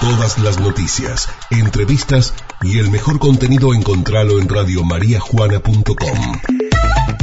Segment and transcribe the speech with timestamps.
[0.00, 6.18] Todas las noticias, entrevistas y el mejor contenido encontralo en radiomariajuana.com.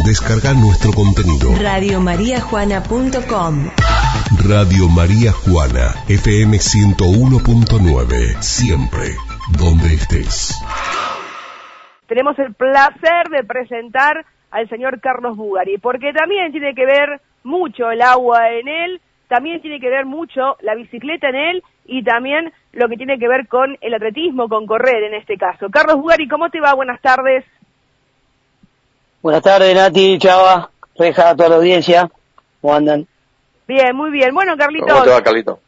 [0.05, 1.56] Descarga nuestro contenido.
[1.58, 3.69] Radiomariajuana.com
[4.43, 9.15] Radio María Juana, FM 101.9, siempre,
[9.57, 10.61] donde estés.
[12.07, 17.89] Tenemos el placer de presentar al señor Carlos Bugari, porque también tiene que ver mucho
[17.89, 18.99] el agua en él,
[19.29, 23.27] también tiene que ver mucho la bicicleta en él y también lo que tiene que
[23.27, 25.70] ver con el atletismo, con correr en este caso.
[25.70, 26.73] Carlos Bugari, ¿cómo te va?
[26.73, 27.45] Buenas tardes.
[29.21, 32.09] Buenas tardes, Nati, Chava, Reja, a toda la audiencia.
[32.61, 33.08] ¿Cómo andan?
[33.67, 34.34] Bien, muy bien.
[34.34, 34.91] Bueno, Carlitos.
[34.91, 35.59] ¿Cómo te va, Carlito?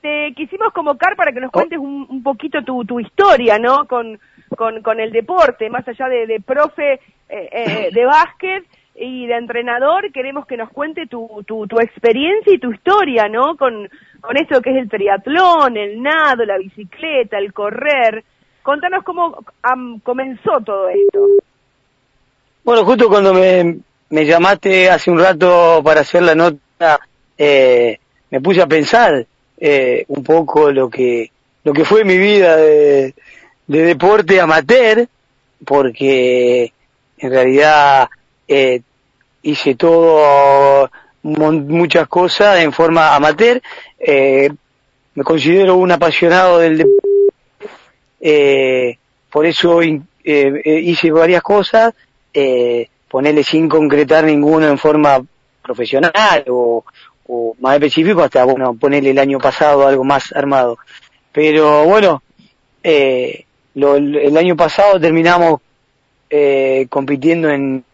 [0.00, 3.86] Te quisimos convocar para que nos cuentes un, un poquito tu, tu historia, ¿no?
[3.86, 4.18] Con,
[4.56, 8.64] con, con el deporte, más allá de, de profe eh, eh, de básquet
[8.96, 13.56] y de entrenador, queremos que nos cuente tu, tu, tu experiencia y tu historia, ¿no?
[13.56, 13.88] Con,
[14.20, 18.24] con esto que es el triatlón, el nado, la bicicleta, el correr.
[18.62, 19.44] Contanos cómo
[20.02, 21.26] comenzó todo esto.
[22.62, 23.78] Bueno, justo cuando me,
[24.10, 27.00] me llamaste hace un rato para hacer la nota,
[27.36, 27.98] eh,
[28.30, 29.26] me puse a pensar
[29.58, 31.30] eh, un poco lo que
[31.64, 33.14] lo que fue mi vida de
[33.66, 35.08] deporte amateur,
[35.64, 36.72] porque
[37.18, 38.08] en realidad
[38.48, 38.80] eh,
[39.42, 40.90] hice todo
[41.22, 43.60] muchas cosas en forma amateur.
[43.98, 44.50] Eh,
[45.14, 47.08] me considero un apasionado del deporte,
[48.20, 48.98] eh,
[49.30, 51.92] por eso in- eh, eh, hice varias cosas,
[52.32, 55.24] eh, ponerle sin concretar ninguno en forma
[55.62, 56.84] profesional o,
[57.26, 60.78] o más específico, hasta bueno, ponerle el año pasado algo más armado.
[61.32, 62.22] Pero bueno,
[62.82, 65.60] eh, lo- el año pasado terminamos
[66.30, 67.84] eh, compitiendo en,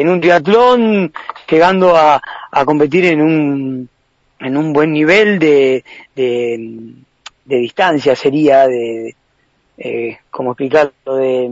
[0.00, 1.12] en un triatlón,
[1.50, 3.88] llegando a, a competir en un,
[4.40, 6.94] en un buen nivel de, de,
[7.44, 9.14] de distancia sería, de,
[9.78, 11.16] eh, ¿cómo explicarlo?
[11.16, 11.50] De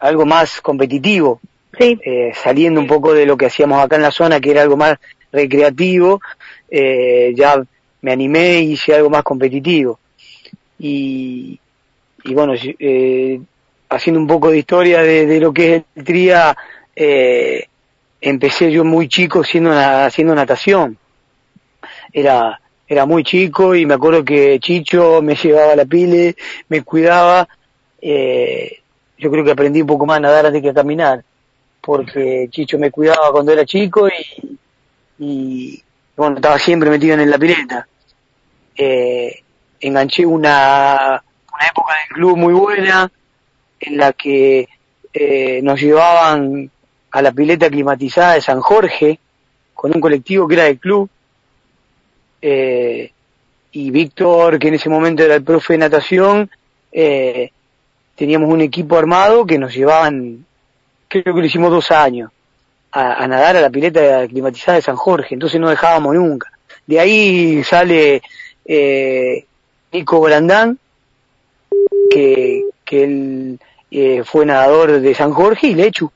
[0.00, 1.40] algo más competitivo,
[1.78, 1.98] Sí.
[2.04, 4.76] eh, saliendo un poco de lo que hacíamos acá en la zona, que era algo
[4.76, 4.96] más
[5.30, 6.20] recreativo,
[6.68, 7.62] eh, ya
[8.02, 10.00] me animé y hice algo más competitivo.
[10.78, 11.60] Y,
[12.24, 13.40] y bueno, eh,
[13.88, 16.56] haciendo un poco de historia de, de lo que es el tría,
[17.02, 17.66] eh,
[18.20, 20.98] empecé yo muy chico siendo na- haciendo natación.
[22.12, 26.36] Era, era muy chico y me acuerdo que Chicho me llevaba la pile,
[26.68, 27.48] me cuidaba,
[28.00, 28.78] eh,
[29.16, 31.22] yo creo que aprendí un poco más a nadar antes que a caminar,
[31.80, 34.58] porque Chicho me cuidaba cuando era chico y,
[35.18, 35.82] y
[36.16, 37.86] bueno, estaba siempre metido en la pileta.
[38.76, 39.40] Eh,
[39.80, 41.22] enganché una,
[41.52, 43.10] una época del club muy buena,
[43.80, 44.68] en la que
[45.12, 46.70] eh, nos llevaban
[47.10, 49.18] a la pileta climatizada de San Jorge,
[49.74, 51.08] con un colectivo que era del club,
[52.42, 53.10] eh,
[53.72, 56.50] y Víctor, que en ese momento era el profe de natación,
[56.92, 57.50] eh,
[58.14, 60.44] teníamos un equipo armado que nos llevaban,
[61.08, 62.30] creo que lo hicimos dos años,
[62.92, 66.50] a, nadar a la pileta climatizada de San Jorge, entonces no dejábamos nunca.
[66.86, 68.20] De ahí sale
[68.64, 69.44] eh,
[69.92, 70.78] Nico Brandán,
[72.10, 73.60] que, que él
[73.90, 76.10] eh, fue nadador de San Jorge y Lechu.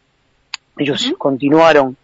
[0.76, 1.96] Ellos continuaron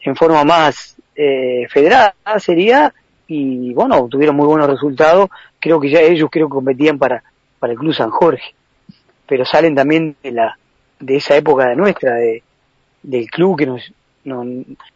[0.00, 2.92] en forma más eh, federada, sería,
[3.28, 5.30] y bueno, tuvieron muy buenos resultados.
[5.58, 7.22] Creo que ya ellos creo que competían para,
[7.58, 8.54] para el Club San Jorge.
[9.26, 10.58] Pero salen también de la,
[10.98, 12.42] de esa época de nuestra, de,
[13.02, 13.92] del club que nos,
[14.24, 14.44] no,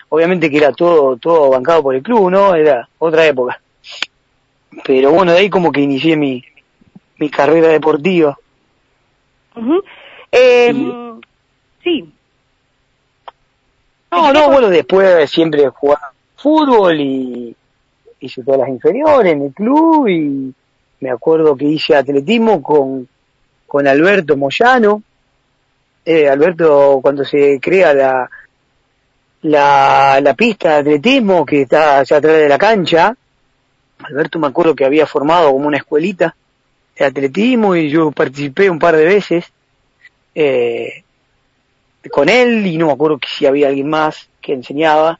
[0.09, 2.55] obviamente que era todo, todo bancado por el club, ¿no?
[2.55, 3.61] Era otra época.
[4.85, 6.45] Pero bueno, de ahí como que inicié mi,
[7.19, 8.37] mi carrera deportiva.
[10.33, 12.03] Eh, Sí.
[12.03, 12.14] sí.
[14.15, 15.99] No, no, bueno, después siempre jugar
[16.37, 17.57] fútbol y
[18.21, 20.55] hice todas las inferiores en el club y
[21.01, 23.09] me acuerdo que hice atletismo con,
[23.67, 25.03] con Alberto Moyano.
[26.05, 28.31] Eh, Alberto, cuando se crea la,
[29.43, 33.17] la, la pista de atletismo que está allá atrás de la cancha,
[33.99, 36.35] Alberto me acuerdo que había formado como una escuelita
[36.97, 39.45] de atletismo y yo participé un par de veces.
[40.35, 41.04] Eh,
[42.11, 45.19] con él y no me acuerdo si había alguien más que enseñaba,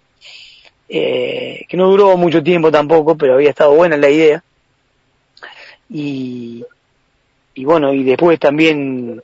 [0.89, 4.43] eh, que no duró mucho tiempo tampoco, pero había estado buena la idea.
[5.91, 6.65] Y,
[7.55, 9.21] y bueno, y después también,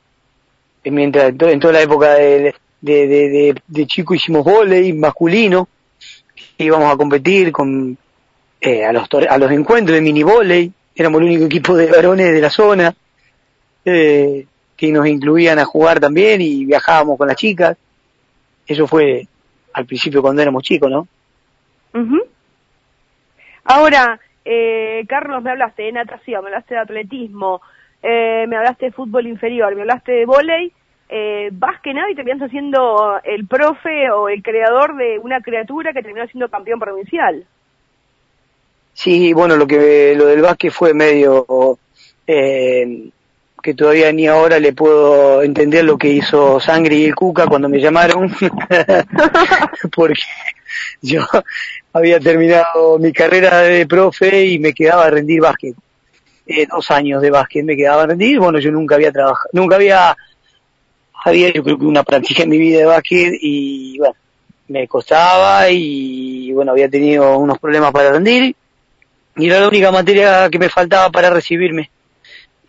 [0.83, 5.67] eh, mientras en, to- en toda la época de, de, chico hicimos volei masculino,
[6.57, 7.97] íbamos a competir con
[8.59, 12.31] eh, a los a los encuentros de mini volei, éramos el único equipo de varones
[12.33, 12.95] de la zona.
[13.85, 14.45] Eh,
[14.81, 17.77] que nos incluían a jugar también y viajábamos con las chicas.
[18.65, 19.27] Eso fue
[19.73, 21.07] al principio cuando éramos chicos, ¿no?
[21.93, 22.19] Ujú.
[23.63, 27.61] Ahora, eh, Carlos, me hablaste de natación, me hablaste de atletismo,
[28.01, 30.73] eh, me hablaste de fútbol inferior, me hablaste de vóley,
[31.09, 35.93] eh, vas que nada y terminas siendo el profe o el creador de una criatura
[35.93, 37.45] que terminó siendo campeón provincial.
[38.93, 41.45] Sí, bueno, lo que lo del básquet fue medio
[42.25, 43.11] eh,
[43.61, 47.69] que todavía ni ahora le puedo entender lo que hizo Sangre y el Cuca cuando
[47.69, 48.33] me llamaron,
[49.95, 50.21] porque
[51.01, 51.25] yo
[51.93, 55.75] había terminado mi carrera de profe y me quedaba a rendir básquet.
[56.45, 59.75] Eh, dos años de básquet me quedaba a rendir, bueno, yo nunca había trabajado, nunca
[59.75, 60.17] había,
[61.23, 64.15] había yo creo que una práctica en mi vida de básquet y bueno,
[64.67, 68.55] me costaba y bueno, había tenido unos problemas para rendir
[69.35, 71.89] y era la única materia que me faltaba para recibirme.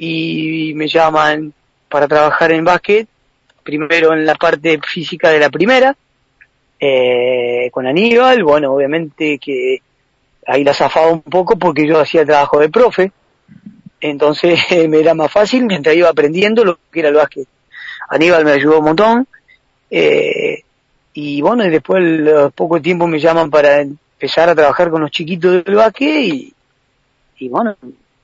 [0.04, 1.52] Y me llaman
[1.88, 3.06] para trabajar en básquet,
[3.62, 5.96] primero en la parte física de la primera,
[6.80, 9.78] eh, con Aníbal, bueno, obviamente que
[10.44, 13.12] ahí la zafaba un poco porque yo hacía trabajo de profe,
[14.00, 14.58] entonces
[14.88, 17.46] me era más fácil mientras iba aprendiendo lo que era el básquet.
[18.08, 19.28] Aníbal me ayudó un montón,
[19.88, 20.62] eh,
[21.14, 25.12] y bueno, y después los poco tiempo me llaman para empezar a trabajar con los
[25.12, 26.52] chiquitos del básquet y,
[27.38, 27.76] y bueno,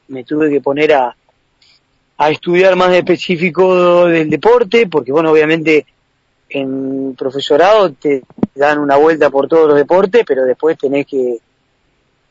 [0.08, 1.14] me tuve que poner a,
[2.18, 5.86] a estudiar más específico del deporte, porque bueno, obviamente
[6.50, 8.22] en profesorado te
[8.54, 11.38] dan una vuelta por todos los deportes, pero después tenés que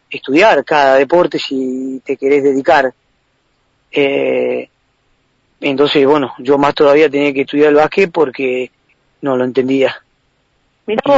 [0.09, 2.93] estudiar cada deporte si te querés dedicar.
[3.91, 4.69] Eh,
[5.61, 8.69] entonces, bueno, yo más todavía tenía que estudiar el básquet porque
[9.21, 9.95] no lo entendía.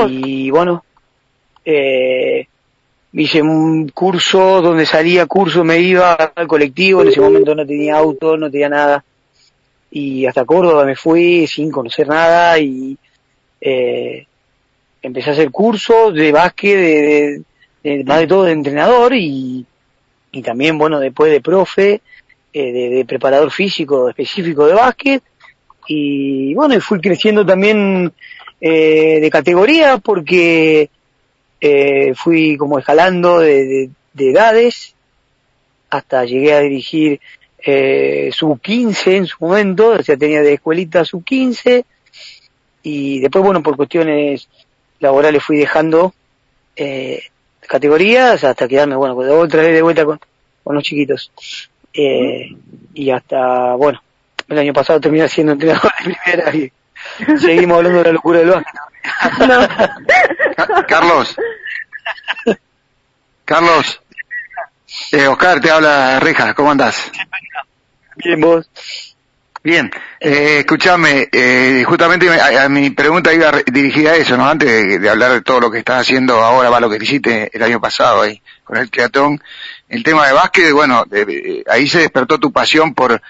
[0.09, 0.83] Y bueno,
[1.65, 2.47] eh,
[3.13, 7.97] hice un curso donde salía curso, me iba al colectivo, en ese momento no tenía
[7.97, 9.03] auto, no tenía nada.
[9.91, 12.97] Y hasta Córdoba me fui sin conocer nada y
[13.59, 14.27] eh,
[15.01, 17.43] empecé a hacer cursos de básquet,
[17.83, 19.65] de, más de todo de entrenador y,
[20.31, 22.01] y también, bueno, después de profe,
[22.53, 25.23] eh, de, preparador físico específico de básquet.
[25.87, 28.13] Y bueno, y fui creciendo también
[28.61, 30.91] eh, de categoría porque
[31.61, 34.95] eh, fui como escalando de, edades
[35.89, 37.19] hasta llegué a dirigir
[37.57, 41.85] eh, sub 15 en su momento, o sea, tenía de escuelita sub 15
[42.83, 44.47] y después, bueno, por cuestiones
[44.99, 46.13] laborales fui dejando
[46.75, 47.23] eh,
[47.61, 50.19] categorías hasta quedarme, bueno, otra vez de vuelta con,
[50.63, 51.31] con los chiquitos.
[51.93, 52.55] Eh,
[52.93, 54.01] y hasta, bueno,
[54.47, 56.71] el año pasado terminé siendo entrenador de primera y
[57.39, 58.73] seguimos hablando de la locura del básquet.
[60.87, 61.35] Carlos.
[63.45, 64.01] Carlos.
[65.11, 67.11] Eh, Oscar, te habla Reja, ¿cómo andás?
[68.15, 68.69] Bien, vos.
[69.61, 69.91] Bien,
[70.21, 74.47] eh, escúchame, eh, justamente a, mi pregunta iba dirigida a eso, ¿no?
[74.47, 77.63] Antes de, hablar de todo lo que estás haciendo ahora, va lo que hiciste el
[77.63, 79.41] año pasado ahí con el teatrón,
[79.89, 81.03] el tema de básquet, bueno,
[81.67, 83.21] ahí se despertó tu pasión por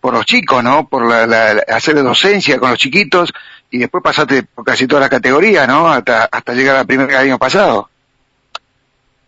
[0.00, 0.88] por los chicos, ¿no?
[0.88, 3.32] Por la, la, hacer docencia con los chiquitos
[3.70, 5.88] y después pasaste por casi todas las categorías, ¿no?
[5.88, 7.88] Hasta, hasta llegar al primer año pasado.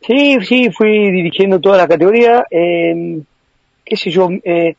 [0.06, 2.46] Sí, sí, fui dirigiendo toda la categoría.
[2.50, 3.20] Eh,
[3.84, 4.76] qué sé yo, eh,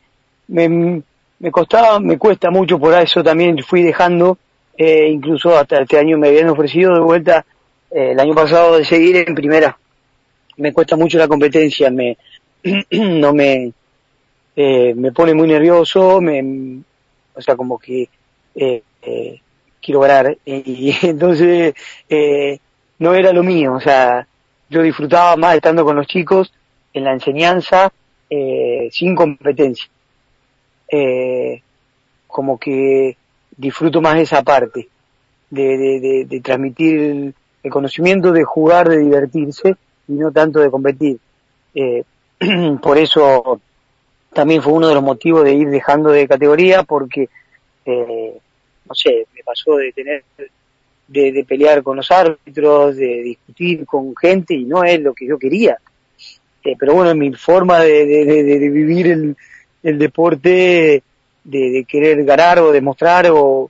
[0.47, 1.01] me,
[1.39, 4.37] me costaba, me cuesta mucho, por eso también fui dejando,
[4.77, 7.45] eh, incluso hasta este año me habían ofrecido de vuelta
[7.91, 9.77] eh, el año pasado de seguir en primera.
[10.57, 12.17] Me cuesta mucho la competencia, me,
[12.91, 13.71] no me,
[14.55, 16.81] eh, me pone muy nervioso, me,
[17.33, 18.09] o sea, como que
[18.55, 18.83] eh,
[19.81, 20.37] quiero ganar.
[20.45, 21.73] Y, entonces
[22.09, 22.59] eh,
[22.99, 24.27] no era lo mío, o sea,
[24.69, 26.51] yo disfrutaba más estando con los chicos
[26.93, 27.91] en la enseñanza
[28.29, 29.89] eh, sin competencia.
[30.91, 31.61] Eh,
[32.27, 33.17] como que
[33.55, 34.87] disfruto más esa parte
[35.49, 39.75] de, de, de, transmitir el, el, conocimiento, de jugar, de divertirse
[40.07, 41.19] y no tanto de competir.
[41.73, 42.03] Eh,
[42.81, 43.59] por eso
[44.33, 47.29] también fue uno de los motivos de ir dejando de categoría porque,
[47.85, 48.37] eh,
[48.89, 50.23] no sé, me pasó de tener,
[51.07, 55.27] de, de, pelear con los árbitros, de discutir con gente y no es lo que
[55.27, 55.77] yo quería.
[56.63, 59.37] Eh, pero bueno, mi forma de, de, vivir el,
[59.83, 61.03] el deporte,
[61.43, 63.69] de, querer ganar o demostrar o,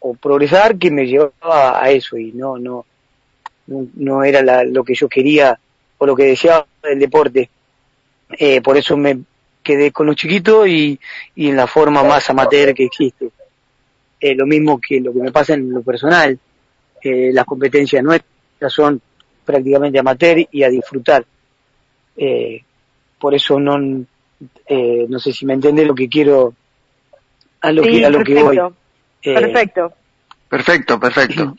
[0.00, 2.86] o progresar que me llevaba a eso y no, no,
[3.66, 5.58] no, no era la, lo que yo quería
[5.98, 7.50] o lo que deseaba del deporte.
[8.38, 9.18] Eh, por eso me,
[9.64, 11.00] quedé con los chiquitos y,
[11.34, 13.30] y en la forma más amateur que existe.
[14.26, 16.38] Eh, lo mismo que lo que me pasa en lo personal.
[17.02, 18.98] Eh, las competencias nuestras son
[19.44, 21.26] prácticamente amateur y a disfrutar.
[22.16, 22.62] Eh,
[23.18, 23.76] por eso no,
[24.66, 26.54] eh, no sé si me entiende lo que quiero,
[27.60, 28.58] a lo que, a lo que voy.
[29.22, 29.92] Eh, perfecto.
[30.48, 31.56] Perfecto, perfecto.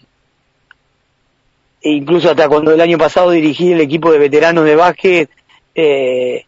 [1.84, 5.30] E incluso hasta cuando el año pasado dirigí el equipo de veteranos de básquet,
[5.76, 6.46] eh,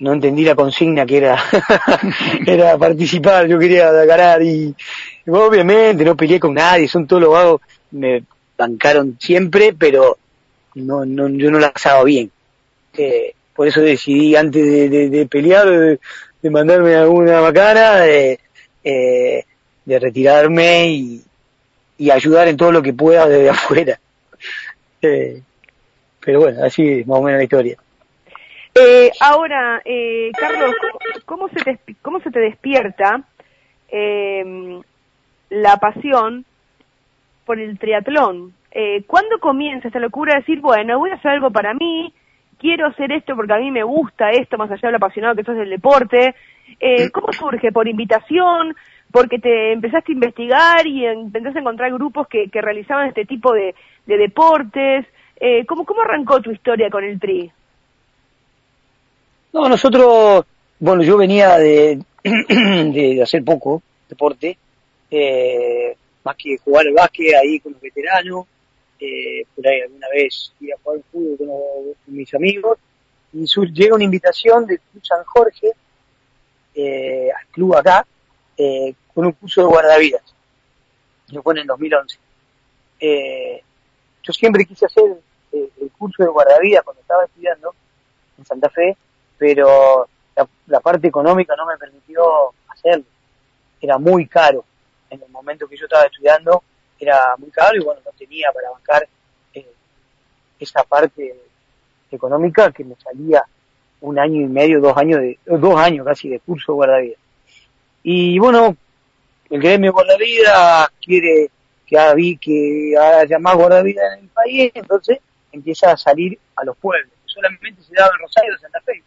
[0.00, 1.38] no entendí la consigna que era,
[2.46, 4.74] era participar, yo quería ganar y,
[5.26, 7.60] obviamente no peleé con nadie, son todos los vagos,
[7.92, 8.24] me
[8.56, 10.18] bancaron siempre, pero
[10.74, 12.30] no, no, yo no la pasaba bien.
[12.96, 18.40] Eh, por eso decidí antes de, de, pelear, de, mandarme alguna bacana, de,
[18.82, 19.44] eh,
[19.84, 21.22] de retirarme y,
[21.98, 24.00] y ayudar en todo lo que pueda desde afuera.
[25.00, 25.42] Eh,
[26.24, 27.76] pero bueno, así es más o menos la historia.
[28.74, 30.74] Eh, ahora, eh, Carlos,
[31.26, 33.22] ¿cómo, se te, ¿cómo se te despierta
[33.88, 34.80] eh,
[35.52, 36.44] la pasión
[37.44, 38.54] por el triatlón?
[38.70, 42.12] Eh, ¿Cuándo comienza esta locura de decir, bueno, voy a hacer algo para mí,
[42.58, 45.44] quiero hacer esto porque a mí me gusta esto, más allá de lo apasionado que
[45.44, 46.34] sos del deporte?
[46.80, 47.70] Eh, ¿Cómo surge?
[47.70, 48.74] ¿Por invitación?
[49.10, 53.74] ¿Porque te empezaste a investigar y empezaste a encontrar grupos que, realizaban este tipo de,
[54.06, 55.06] de deportes?
[55.38, 57.50] Eh, ¿cómo, ¿Cómo arrancó tu historia con el tri?
[59.52, 60.46] No, nosotros,
[60.78, 64.56] bueno, yo venía de, de hacer poco deporte,
[65.12, 68.46] eh, más que jugar al básquet ahí con los veteranos,
[68.98, 72.78] eh, por ahí alguna vez ir a jugar fútbol con, mis amigos,
[73.32, 75.72] y llega una invitación del Club San Jorge,
[76.74, 78.06] eh, al club acá,
[79.14, 80.22] con un curso de guardavidas.
[81.30, 82.18] Lo fue en el 2011.
[83.00, 83.62] Eh,
[84.22, 85.04] yo siempre quise hacer
[85.52, 87.74] el curso de guardavidas cuando estaba estudiando
[88.38, 88.96] en Santa Fe,
[89.36, 90.06] pero
[90.66, 93.04] la, parte económica no me permitió hacerlo.
[93.80, 94.64] Era muy caro.
[95.12, 96.62] En el momento que yo estaba estudiando
[96.98, 99.06] era muy caro y bueno, no tenía para bancar
[99.54, 99.72] eh,
[100.58, 101.34] esa parte
[102.10, 103.44] económica que me salía
[104.00, 107.18] un año y medio, dos años de, dos años casi de curso guardavidas.
[108.02, 108.76] Y bueno,
[109.50, 111.50] el gremio guardavidas quiere
[111.86, 115.18] que, que haya más guardavidas en el país, entonces
[115.52, 117.12] empieza a salir a los pueblos.
[117.26, 119.02] Solamente se daba en Rosario Santa Fe,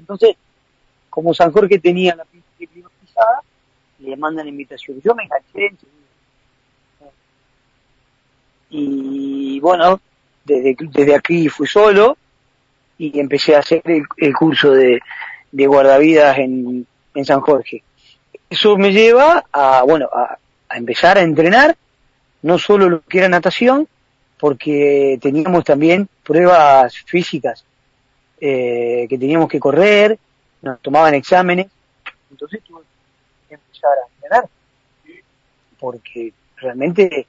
[0.00, 0.36] entonces,
[1.08, 3.42] como San Jorge tenía la pista climatizada,
[4.00, 5.00] le mandan invitación.
[5.02, 5.74] Yo me enganché
[8.70, 10.00] Y bueno,
[10.44, 12.16] desde, desde aquí fui solo
[12.98, 15.00] y empecé a hacer el, curso de,
[15.50, 17.82] de guardavidas en, en San Jorge.
[18.48, 20.38] Eso me lleva a, bueno, a,
[20.68, 21.76] a empezar a entrenar,
[22.42, 23.88] no solo lo que era natación,
[24.38, 27.64] porque teníamos también pruebas físicas
[28.40, 30.18] eh, que teníamos que correr,
[30.62, 31.66] nos tomaban exámenes,
[32.30, 32.82] entonces tuve
[33.54, 34.48] empezar a entrenar,
[35.78, 37.26] porque realmente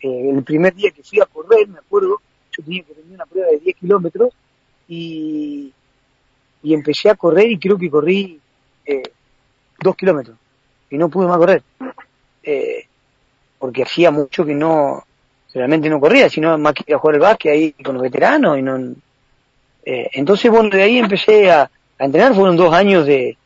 [0.00, 3.26] eh, el primer día que fui a correr, me acuerdo, yo tenía que tener una
[3.26, 4.32] prueba de 10 kilómetros
[4.88, 5.72] y,
[6.62, 8.40] y empecé a correr y creo que corrí
[8.86, 9.02] eh,
[9.80, 10.36] dos kilómetros
[10.90, 11.62] y no pude más correr,
[12.42, 12.86] eh,
[13.58, 15.04] porque hacía mucho que no,
[15.52, 18.62] realmente no corría, sino más que a jugar el básquet ahí con los veteranos y
[18.62, 18.78] no,
[19.84, 23.36] eh, entonces, bueno, de ahí empecé a, entrenar, fueron dos años de,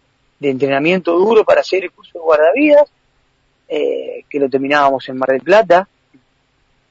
[0.40, 2.90] entrenamiento duro para hacer el curso de guardavidas,
[3.68, 5.88] eh, que lo terminábamos en Mar del Plata,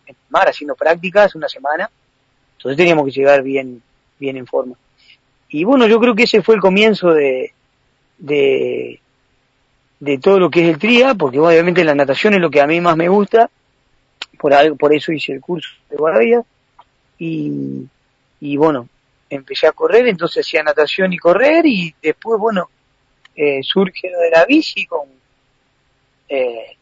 [0.05, 1.89] en Mar, haciendo prácticas una semana,
[2.57, 3.81] entonces teníamos que llegar bien,
[4.19, 4.75] bien en forma.
[5.49, 7.53] Y bueno, yo creo que ese fue el comienzo de,
[8.17, 8.99] de,
[9.99, 12.67] de todo lo que es el tría, porque obviamente la natación es lo que a
[12.67, 13.49] mí más me gusta,
[14.37, 16.45] por algo, por eso hice el curso de guardavidas,
[17.17, 17.87] y,
[18.39, 18.87] y bueno,
[19.29, 22.69] empecé a correr, entonces hacía natación y correr y después, bueno,
[23.37, 25.07] eh, surge de la bici con,
[26.27, 26.75] eh,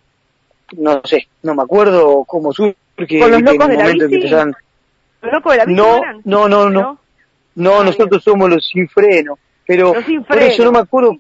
[0.78, 2.78] no sé, no me acuerdo cómo surge.
[2.96, 4.28] ¿Con los locos de la bici?
[4.30, 7.00] ¿Los locos de la bici no, no, no, no,
[7.56, 9.94] no, nosotros somos los sin freno, pero
[10.26, 11.18] por eso no me acuerdo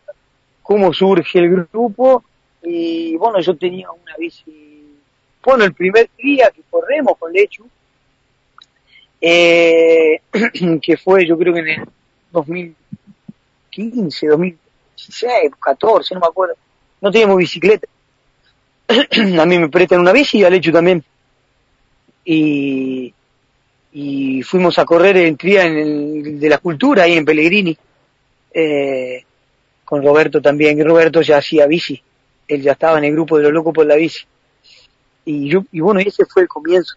[0.63, 2.24] cómo surge el grupo
[2.63, 4.96] y bueno, yo tenía una bici,
[5.44, 7.68] bueno, el primer día que corremos con Lechu,
[9.20, 10.22] eh,
[10.82, 11.86] que fue yo creo que en el
[12.32, 14.27] 2015,
[14.96, 16.56] 2016, 14, no me acuerdo,
[17.02, 17.88] no teníamos bicicleta.
[18.88, 21.04] a mí me prestan una bici y al hecho también.
[22.24, 23.14] Y,
[23.94, 27.78] y fuimos a correr en Tría en el, de la cultura ahí en Pellegrini,
[28.54, 29.24] eh,
[29.84, 32.02] con Roberto también, y Roberto ya hacía bici,
[32.48, 34.25] él ya estaba en el grupo de los locos por la bici.
[35.25, 36.96] Y yo, y bueno, ese fue el comienzo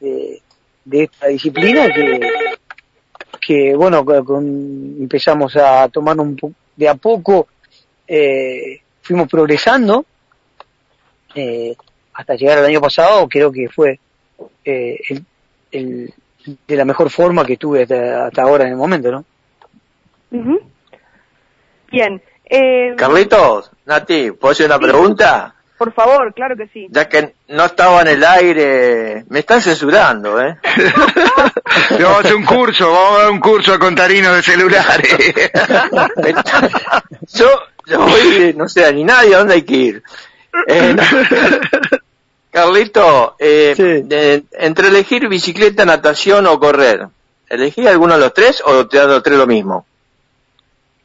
[0.00, 0.42] de
[0.88, 2.20] de esta disciplina que,
[3.40, 6.36] que bueno, con, empezamos a tomar un
[6.78, 7.48] de a poco,
[8.06, 10.06] eh, fuimos progresando,
[11.34, 11.74] eh,
[12.14, 13.98] hasta llegar al año pasado, creo que fue
[14.64, 15.24] eh, el,
[15.72, 16.14] el,
[16.68, 19.24] de la mejor forma que tuve hasta, ahora en el momento, ¿no?
[21.90, 22.22] Bien.
[22.44, 22.94] Eh...
[22.96, 25.56] Carlitos, Nati, ¿puedo hacer una pregunta?
[25.78, 26.88] Por favor, claro que sí.
[26.90, 30.58] Ya que no estaba en el aire, me están censurando, ¿eh?
[31.92, 35.16] vamos a hacer un curso, vamos a dar un curso a Contarino de celulares.
[37.32, 37.48] yo,
[37.86, 40.02] yo voy, no sé, ni nadie a dónde hay que ir.
[40.66, 40.96] Eh,
[42.50, 47.06] Carlito, eh, entre elegir bicicleta, natación o correr,
[47.48, 49.86] ¿elegí alguno de los tres o te dan los tres lo mismo?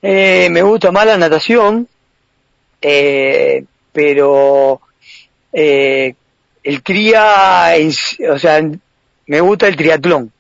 [0.02, 1.88] Eh, me gusta más la natación,
[2.82, 4.82] eh, pero
[5.54, 6.16] eh,
[6.64, 7.74] el cría,
[8.30, 8.62] o sea,
[9.28, 10.32] me gusta el triatlón.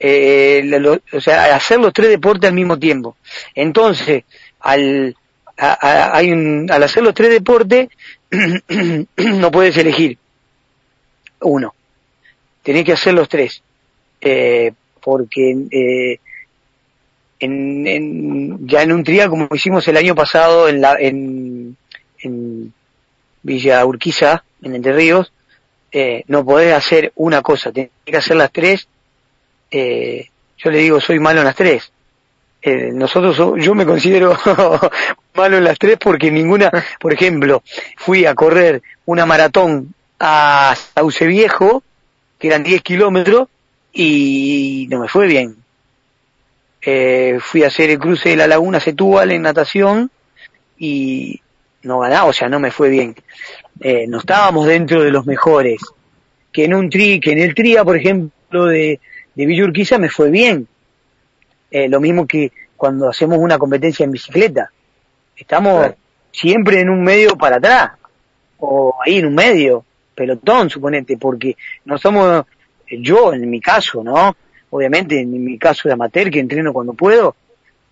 [0.00, 0.70] Eh,
[1.12, 3.16] o sea, hacer los tres deportes al mismo tiempo.
[3.54, 4.24] Entonces,
[4.60, 5.16] al,
[5.56, 7.88] hay un, al hacer los tres deportes,
[9.16, 10.18] no puedes elegir
[11.40, 11.74] uno.
[12.62, 13.62] Tenés que hacer los tres.
[14.20, 16.20] Eh, porque eh,
[17.40, 21.76] en, en, ya en un tría como hicimos el año pasado en la en,
[22.20, 22.72] en
[23.42, 25.32] Villa Urquiza en Entre Ríos
[25.90, 28.88] eh, no podés hacer una cosa tenés que hacer las tres
[29.70, 31.92] eh, yo le digo soy malo en las tres.
[32.60, 34.36] Eh, nosotros yo me considero
[35.34, 36.70] malo en las tres porque ninguna
[37.00, 37.62] por ejemplo
[37.96, 41.84] fui a correr una maratón a Sauce Viejo
[42.38, 43.48] que eran 10 kilómetros
[43.92, 45.56] y no me fue bien.
[46.80, 50.10] Eh, fui a hacer el cruce de la laguna Setúbal en natación
[50.78, 51.40] y
[51.82, 53.14] no ganaba, o sea, no me fue bien.
[53.80, 55.80] Eh, no estábamos dentro de los mejores.
[56.52, 59.00] Que en un tri, que en el tría, por ejemplo, de,
[59.34, 60.66] de Villurquiza me fue bien.
[61.70, 64.70] Eh, lo mismo que cuando hacemos una competencia en bicicleta.
[65.36, 65.92] Estamos
[66.32, 67.90] siempre en un medio para atrás.
[68.58, 72.44] O ahí en un medio, pelotón, suponete, porque no somos,
[72.88, 74.34] yo en mi caso, ¿no?
[74.70, 77.36] obviamente en mi caso de amateur que entreno cuando puedo,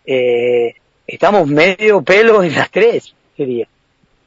[0.04, 0.74] eh,
[1.06, 3.66] estamos medio pelo en las tres, sería.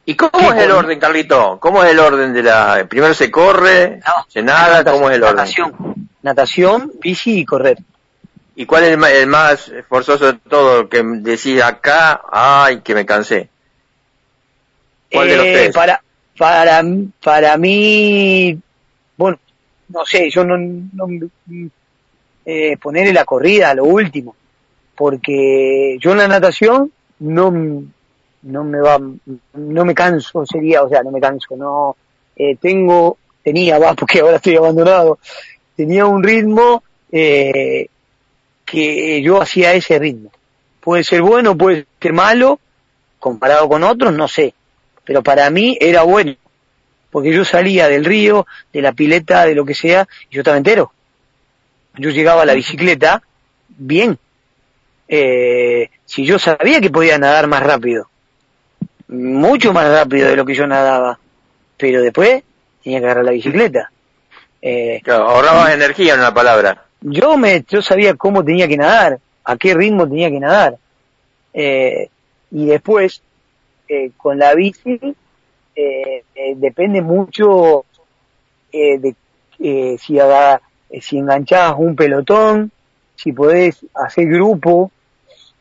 [0.10, 1.60] ¿Y cómo es el orden, Carlito?
[1.60, 2.84] ¿Cómo es el orden de la...
[2.90, 5.36] Primero se corre, se nada, ¿cómo es el orden?
[5.36, 7.78] Natación, natación, bici y correr.
[8.56, 10.90] ¿Y cuál es el más, forzoso de todo?
[10.90, 13.50] Que decís acá, ay, que me cansé.
[15.12, 15.76] ¿Cuál de los eh, tres?
[15.76, 16.02] Para,
[16.36, 16.84] para,
[17.24, 18.60] para mí,
[19.16, 19.38] bueno,
[19.90, 21.30] no sé, yo no, no
[22.46, 24.36] eh, ponerle la corrida a lo último,
[24.96, 27.84] porque yo en la natación no,
[28.44, 29.00] no me va,
[29.54, 31.96] no me canso, sería, o sea, no me canso, no,
[32.36, 35.20] eh, tengo, tenía, va, porque ahora estoy abandonado,
[35.76, 37.88] tenía un ritmo eh,
[38.66, 40.32] que yo hacía ese ritmo.
[40.80, 42.60] Puede ser bueno, puede ser malo,
[43.20, 44.54] comparado con otros, no sé,
[45.04, 46.36] pero para mí era bueno,
[47.12, 50.58] porque yo salía del río, de la pileta, de lo que sea, y yo estaba
[50.58, 50.92] entero
[52.00, 53.22] yo llegaba a la bicicleta
[53.68, 54.18] bien.
[55.08, 58.10] Eh, si yo sabía que podía nadar más rápido,
[59.10, 61.20] mucho más rápido de lo que yo nadaba,
[61.78, 62.44] pero después
[62.84, 63.92] tenía que agarrar la bicicleta.
[64.62, 66.86] Eh, ahorrabas energía en una palabra.
[67.02, 70.78] Yo me, yo sabía cómo tenía que nadar, a qué ritmo tenía que nadar.
[71.54, 72.10] Eh,
[72.52, 73.22] y después,
[73.88, 75.00] eh, con la bici,
[75.76, 77.86] eh, eh depende mucho
[78.72, 79.16] de
[79.98, 82.72] si haga eh, si enganchás un pelotón,
[83.16, 84.92] si podés hacer grupo,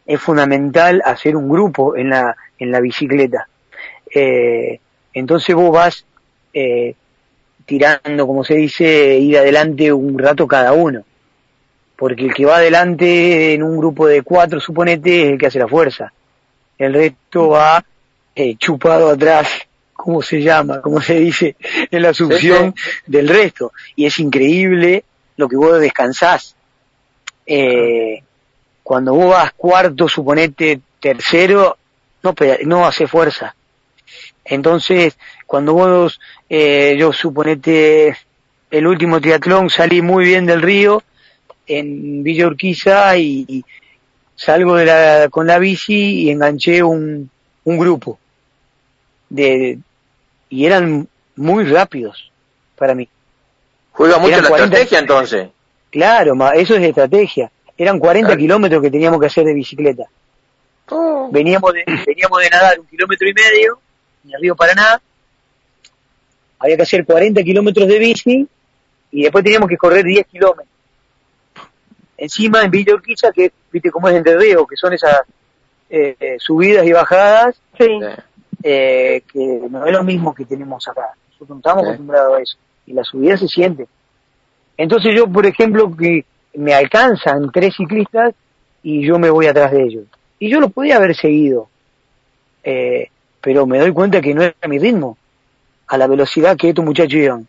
[0.09, 3.47] es fundamental hacer un grupo en la, en la bicicleta.
[4.12, 4.81] Eh,
[5.12, 6.07] entonces vos vas
[6.55, 6.94] eh,
[7.66, 11.05] tirando, como se dice, ir adelante un rato cada uno.
[11.94, 15.59] Porque el que va adelante en un grupo de cuatro, suponete, es el que hace
[15.59, 16.11] la fuerza.
[16.79, 17.85] El resto va
[18.35, 19.47] eh, chupado atrás,
[19.92, 20.81] ¿cómo se llama?
[20.81, 21.57] ¿Cómo se dice?
[21.90, 22.75] En la asunción
[23.07, 23.73] del resto.
[23.94, 25.05] Y es increíble
[25.37, 26.57] lo que vos descansás.
[27.44, 28.23] Eh,
[28.88, 31.77] cuando vos vas cuarto, suponete tercero,
[32.22, 33.55] no, no hace fuerza.
[34.46, 38.16] Entonces, cuando vos, eh, yo suponete
[38.70, 41.03] el último triatlón, salí muy bien del río
[41.66, 43.62] en Villa Urquiza y,
[44.35, 47.29] salgo de la, con la bici y enganché un,
[47.64, 48.18] un grupo
[49.29, 49.81] de,
[50.48, 52.33] y eran muy rápidos
[52.74, 53.07] para mí.
[53.92, 55.48] Juega mucho la estrategia entonces.
[55.90, 57.51] Claro, eso es estrategia.
[57.78, 60.04] Eran 40 kilómetros que teníamos que hacer de bicicleta.
[60.90, 61.28] Oh.
[61.30, 63.78] Veníamos, de, veníamos de nadar un kilómetro y medio
[64.24, 65.00] en el río Paraná.
[66.58, 68.48] Había que hacer 40 kilómetros de bici
[69.12, 70.66] y después teníamos que correr 10 kilómetros.
[72.16, 75.20] Encima en Villa Urquiza, que viste cómo es Entre Río, que son esas
[75.88, 81.12] eh, eh, subidas y bajadas, eh, que no es lo mismo que tenemos acá.
[81.28, 83.86] Nosotros no estamos acostumbrados a eso y la subida se siente.
[84.76, 86.24] Entonces yo, por ejemplo, que
[86.59, 88.35] me alcanzan tres ciclistas
[88.83, 90.05] y yo me voy atrás de ellos.
[90.40, 91.68] Y yo lo podía haber seguido,
[92.64, 95.16] eh, pero me doy cuenta que no era mi ritmo.
[95.90, 97.49] a la velocidad que estos muchachos iban.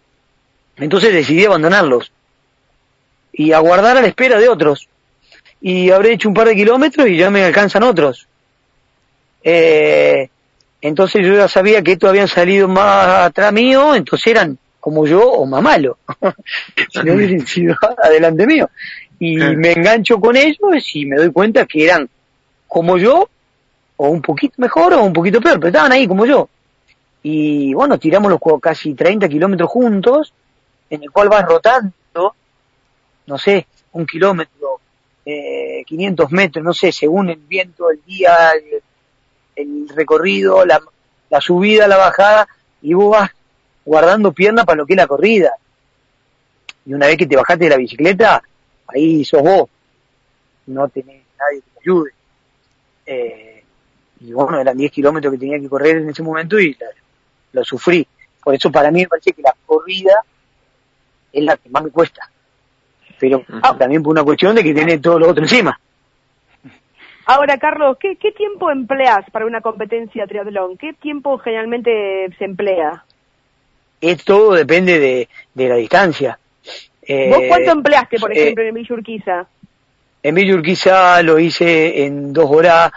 [0.77, 2.09] Entonces decidí abandonarlos
[3.33, 4.87] y aguardar a la espera de otros.
[5.59, 8.29] Y habré hecho un par de kilómetros y ya me alcanzan otros.
[9.43, 10.29] Eh,
[10.79, 15.21] entonces yo ya sabía que estos habían salido más atrás mío, entonces eran como yo
[15.21, 15.97] o más malo,
[16.89, 18.69] si no hubiesen sido adelante mío.
[19.19, 22.09] Y me engancho con ellos y me doy cuenta que eran
[22.67, 23.29] como yo,
[23.97, 26.47] o un poquito mejor o un poquito peor, pero estaban ahí como yo.
[27.21, 30.33] Y bueno, tiramos los casi 30 kilómetros juntos,
[30.89, 32.35] en el cual vas rotando,
[33.25, 34.79] no sé, un kilómetro,
[35.25, 38.81] eh, 500 metros, no sé, según el viento, el día, el,
[39.55, 40.79] el recorrido, la,
[41.29, 42.47] la subida, la bajada,
[42.81, 43.31] y vos vas
[43.83, 45.51] guardando pierna para lo que es la corrida.
[46.85, 48.41] Y una vez que te bajaste de la bicicleta,
[48.93, 49.69] ahí sos vos.
[50.67, 52.11] No tenés nadie que te ayude.
[53.05, 53.63] Eh,
[54.21, 56.77] y bueno, eran 10 kilómetros que tenía que correr en ese momento y
[57.53, 58.05] lo sufrí.
[58.43, 60.21] Por eso para mí me parece que la corrida
[61.31, 62.29] es la que más me cuesta.
[63.19, 63.43] Pero
[63.77, 65.79] también por una cuestión de que tiene todo lo otro encima.
[67.25, 70.77] Ahora, Carlos, ¿qué, ¿qué tiempo empleas para una competencia triatlón?
[70.77, 73.03] ¿Qué tiempo generalmente se emplea?
[74.01, 76.39] Es, todo depende de, de la distancia.
[77.11, 79.47] Eh, ¿Vos cuánto empleaste, por eh, ejemplo, en Villa Urquiza?
[80.21, 82.91] En Villa Urquiza lo hice en dos horas,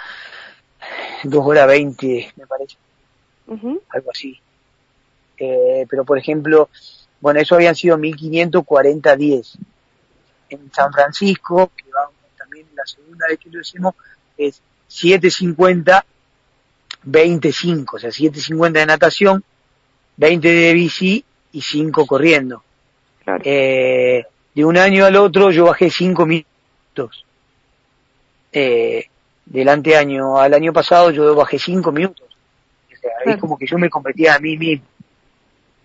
[1.24, 2.76] dos horas veinte, me parece.
[3.48, 4.38] Algo así.
[5.38, 6.68] Eh, pero, por ejemplo,
[7.22, 9.56] bueno, eso habían sido 1540-10.
[10.50, 13.94] En San Francisco, que vamos también la segunda vez que lo hicimos,
[14.36, 16.04] es 7.50,
[17.04, 19.42] 25, o sea, 7.50 de natación,
[20.18, 22.62] 20 de bici y 5 corriendo.
[23.44, 27.24] Eh, de un año al otro yo bajé 5 minutos.
[28.52, 29.06] Eh,
[29.46, 32.28] del año al año pasado yo bajé 5 minutos.
[32.92, 34.86] O sea, es como que yo me competía a mí mismo.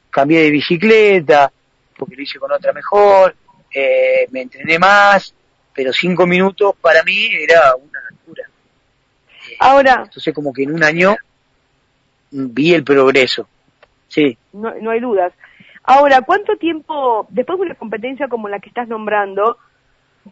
[0.10, 1.52] Cambié de bicicleta,
[1.98, 3.36] porque lo hice con otra mejor,
[3.74, 5.34] eh, me entrené más,
[5.74, 8.02] pero 5 minutos para mí era una
[9.60, 10.04] Ahora.
[10.06, 11.16] Entonces como que en un año
[12.32, 13.48] vi el progreso.
[14.08, 14.38] Sí.
[14.54, 15.34] No, no hay dudas.
[15.90, 19.58] Ahora, ¿cuánto tiempo, después de una competencia como la que estás nombrando,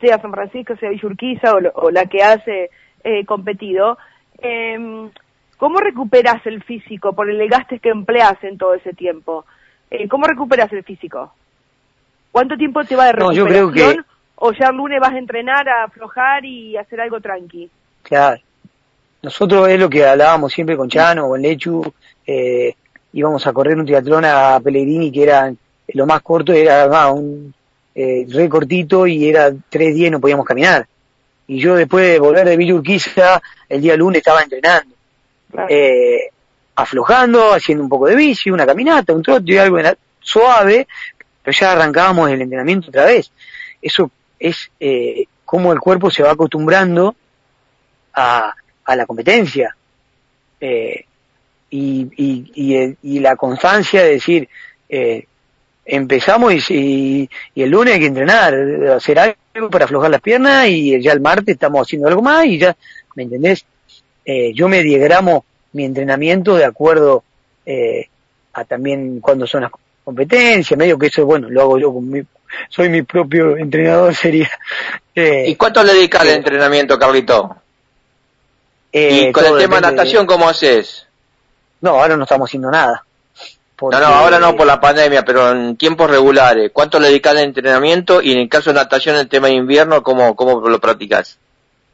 [0.02, 3.98] sea San Francisco, sea Villurquiza o, o la que has eh, competido,
[4.40, 5.10] eh,
[5.58, 9.46] ¿cómo recuperas el físico por el desgaste que empleas en todo ese tiempo?
[9.90, 11.34] Eh, ¿Cómo recuperas el físico?
[12.34, 13.48] ¿Cuánto tiempo te va de recuperación?
[13.48, 14.02] No, yo creo que...
[14.38, 17.70] ¿O ya el lunes vas a entrenar, a aflojar y hacer algo tranqui?
[18.04, 18.42] Claro.
[19.22, 21.82] Nosotros es lo que hablábamos siempre con Chano, con Lechu,
[22.28, 22.76] eh,
[23.16, 25.52] íbamos a correr un triatlón a Pellegrini que era
[25.94, 27.54] lo más corto, era un
[27.96, 30.86] eh, re cortito y era tres días y no podíamos caminar.
[31.48, 34.94] Y yo después de volver de Villa Urquiza, el día lunes estaba entrenando.
[35.70, 36.30] Eh,
[36.76, 39.78] aflojando, haciendo un poco de bici, una caminata, un trote y algo
[40.20, 40.86] suave,
[41.42, 43.32] pero ya arrancábamos el entrenamiento otra vez.
[43.82, 47.16] Eso es eh, cómo el cuerpo se va acostumbrando
[48.14, 49.74] a, a la competencia.
[50.60, 51.06] Eh,
[51.76, 54.48] y, y, y, la constancia de decir,
[54.90, 55.26] eh,
[55.86, 58.54] empezamos y, y, el lunes hay que entrenar,
[58.96, 62.60] hacer algo para aflojar las piernas y ya el martes estamos haciendo algo más y
[62.60, 62.76] ya,
[63.16, 63.66] ¿me entendés?
[64.24, 67.24] Eh, yo me diagramo mi entrenamiento de acuerdo
[67.66, 68.08] eh,
[68.54, 69.72] a también cuando son las
[70.04, 72.22] competencias, medio que eso, bueno, lo hago yo con mi,
[72.70, 74.50] soy mi propio entrenador, sería.
[75.14, 77.58] Eh, ¿Y cuánto le dedicas al entrenamiento, Carlito?
[78.92, 81.06] Eh, ¿Y con el tema natación cómo haces?
[81.86, 83.06] No, ahora no estamos haciendo nada.
[83.80, 86.72] No, no, ahora no por la pandemia, pero en tiempos regulares.
[86.74, 88.24] ¿Cuánto le dedicas al entrenamiento?
[88.24, 91.38] Y en el caso de natación, el tema de invierno, ¿cómo, cómo lo practicas?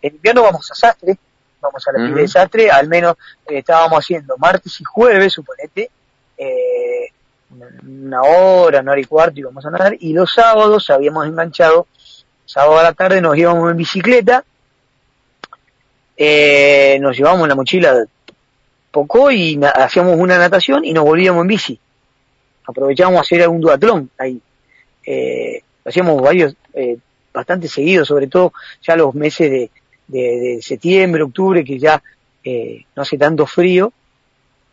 [0.02, 1.18] En invierno vamos a Sastre,
[1.60, 5.92] vamos a la uh de Sastre, al menos eh, estábamos haciendo martes y jueves, suponete,
[6.38, 7.10] eh,
[7.86, 11.88] una hora, una hora y cuarto íbamos a nadar, y los sábados habíamos enganchado,
[12.46, 14.46] sábado a la tarde nos íbamos en bicicleta,
[16.16, 18.06] eh, nos llevábamos la mochila
[18.92, 21.80] poco y hacíamos una natación y nos volvíamos en bici.
[22.66, 24.40] Aprovechábamos a hacer un duatlón ahí.
[25.06, 26.98] Eh, hacíamos varios, eh,
[27.34, 29.70] bastante seguidos, sobre todo ya los meses
[30.08, 32.04] de, septiembre, octubre, que ya
[32.44, 33.94] eh, no hace tanto frío,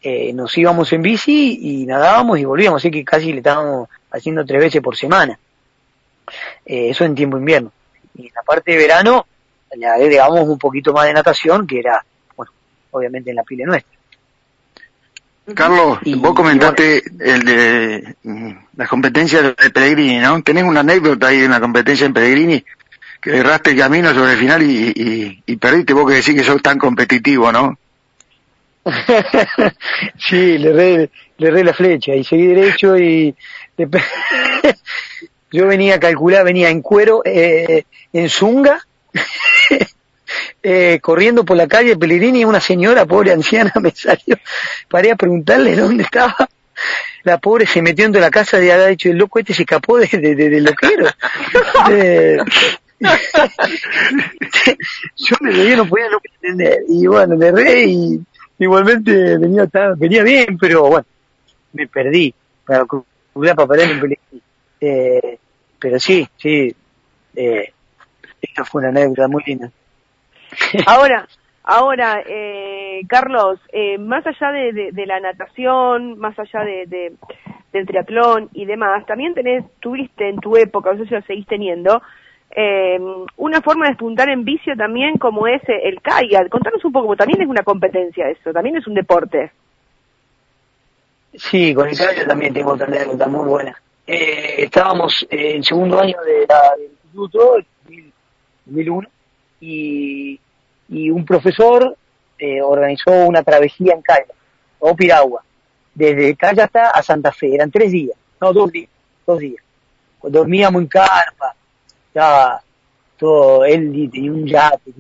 [0.01, 4.45] eh, nos íbamos en bici y nadábamos y volvíamos, así que casi le estábamos haciendo
[4.45, 5.39] tres veces por semana.
[6.65, 7.73] Eh, eso en tiempo invierno.
[8.15, 9.27] Y en la parte de verano,
[9.75, 12.05] le agregamos un poquito más de natación, que era,
[12.37, 12.53] bueno,
[12.93, 13.98] obviamente en la pila nuestra.
[15.55, 20.43] Carlos, vos comentaste el de mm, las competencias de Pellegrini, ¿no?
[20.43, 22.65] Tenés una anécdota ahí en la competencia en Pellegrini
[23.21, 26.63] que erraste el camino sobre el final y, y, perdiste vos que decís que sos
[26.63, 27.79] tan competitivo, ¿no?
[30.19, 33.35] sí, le erré, le erré la flecha y seguí derecho y
[35.51, 38.87] yo venía a calcular, venía en cuero, eh, en zunga,
[40.63, 44.37] eh, corriendo por la calle Pellegrini y una señora, pobre anciana, me salió,
[44.89, 46.49] paré a preguntarle dónde estaba.
[47.25, 49.63] La pobre se metió dentro de la casa de haber dicho, el loco este se
[49.63, 51.07] escapó de, de, de, de loquero.
[55.17, 56.81] yo me reí, no podía no entender.
[56.89, 58.21] Y bueno, le re y
[58.59, 61.07] igualmente venía, venía bien, pero bueno,
[61.73, 62.35] me perdí.
[62.65, 64.43] Para, para perder en Pellegrini.
[64.81, 65.39] Eh,
[65.79, 66.75] pero sí, sí,
[67.35, 67.73] eh,
[68.41, 69.71] esta fue una anécdota muy linda.
[70.87, 71.27] Ahora,
[71.63, 77.13] ahora, eh, Carlos, eh, más allá de, de, la natación, más allá de, de,
[77.73, 81.47] del triatlón y demás, también tenés, tuviste en tu época, no sé si lo seguís
[81.47, 82.01] teniendo,
[82.51, 82.99] eh,
[83.37, 86.49] una forma de despuntar en vicio también como es el kayak.
[86.49, 89.53] Contanos un poco, también es una competencia eso, también es un deporte.
[91.35, 93.79] Sí, con el kayak también tengo otra anécdota muy buena.
[94.07, 97.57] Eh, estábamos en segundo año de la, del instituto,
[98.65, 99.09] 2001,
[99.61, 100.39] y,
[100.89, 101.97] y un profesor
[102.39, 104.33] eh, organizó una travesía en Calla,
[104.79, 105.43] o Piragua,
[105.95, 108.91] desde Callata a Santa Fe, eran tres días, no, dos días,
[109.27, 109.63] dos días.
[110.23, 111.55] Dormíamos en carpa,
[112.07, 112.63] estaba
[113.17, 114.93] todo, él tenía un yate,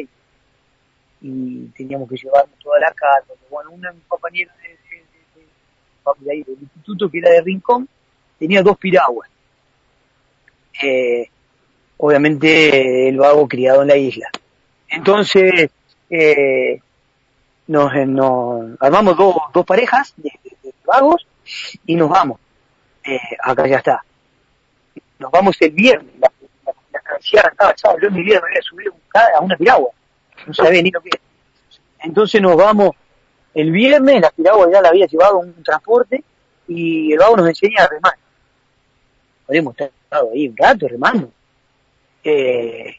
[0.00, 0.08] y,
[1.20, 3.34] y teníamos que llevarnos toda la carpa.
[3.50, 7.88] Bueno, un compañero de, de, de, del instituto que era de Rincón,
[8.38, 9.28] tenía dos piraguas.
[10.82, 11.28] Eh,
[11.98, 14.28] obviamente el vago criado en la isla.
[14.88, 15.70] Entonces,
[16.08, 16.80] eh,
[17.66, 20.32] nos, nos armamos dos, dos parejas de,
[20.84, 21.26] vagos
[21.84, 22.40] y nos vamos.
[23.04, 24.02] Eh, acá ya está.
[25.18, 26.14] Nos vamos el viernes.
[26.18, 26.30] La,
[27.02, 28.00] la, estaba sábado.
[28.00, 29.90] Yo en mi vida me había subido a una piragua.
[30.46, 31.10] No sabía ni lo que
[32.00, 32.92] Entonces nos vamos
[33.52, 34.20] el viernes.
[34.22, 36.22] La piragua ya la había llevado un transporte
[36.68, 38.14] y el vago nos enseña a remar.
[39.46, 41.32] Habíamos estado ahí un rato remando
[42.24, 42.96] eh,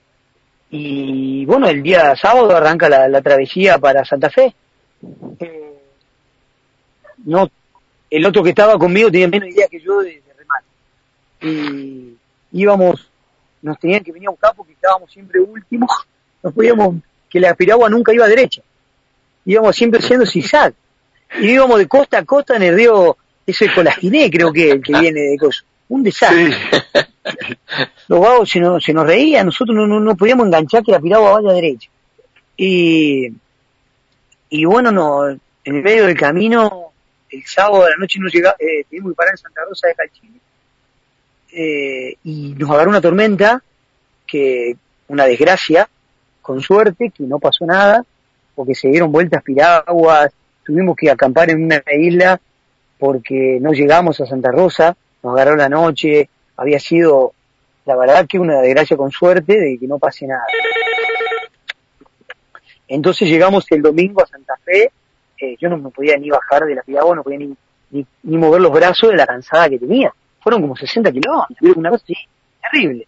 [0.69, 4.53] y bueno, el día sábado arranca la, travesía para Santa Fe.
[5.39, 5.79] Eh,
[7.25, 7.49] no,
[8.10, 10.63] el otro que estaba conmigo tenía menos idea que yo de, remar.
[11.41, 12.15] Y
[12.51, 13.10] íbamos,
[13.62, 15.89] nos tenían que venir a buscar porque estábamos siempre últimos.
[16.41, 16.95] Nos podíamos,
[17.29, 18.62] que la piragua nunca iba a derecha.
[19.43, 20.73] Íbamos siempre haciendo zigzag.
[21.41, 25.19] Y íbamos de costa a costa en el río, ese Colastiné creo que, que viene
[25.19, 26.56] de cosas un desastre.
[28.08, 31.39] Los vagos se nos, se nos reían, nosotros no, no, podíamos enganchar que la piragua
[31.39, 31.89] vaya derecha.
[32.58, 33.28] Y,
[34.49, 36.91] y bueno, no, en el medio del camino,
[37.30, 39.95] el sábado de la noche nos llega, eh, tuvimos que parar en Santa Rosa de
[39.95, 40.39] Calchini,
[41.52, 43.62] eh, y nos agarró una tormenta,
[44.25, 44.75] que,
[45.08, 45.89] una desgracia,
[46.41, 48.04] con suerte, que no pasó nada,
[48.56, 50.32] porque se dieron vueltas piraguas,
[50.63, 52.39] tuvimos que acampar en una isla
[52.97, 57.34] porque no llegamos a Santa Rosa, nos agarró la noche, había sido,
[57.86, 60.45] la verdad que una desgracia con suerte de que no pase nada.
[62.88, 64.91] Entonces llegamos el domingo a Santa Fe,
[65.38, 67.55] eh, yo no me podía ni bajar de la piragua, no podía ni,
[67.91, 70.13] ni, mover los brazos de la cansada que tenía.
[70.41, 72.15] Fueron como 60 kilómetros, una cosa así,
[72.62, 73.08] terrible.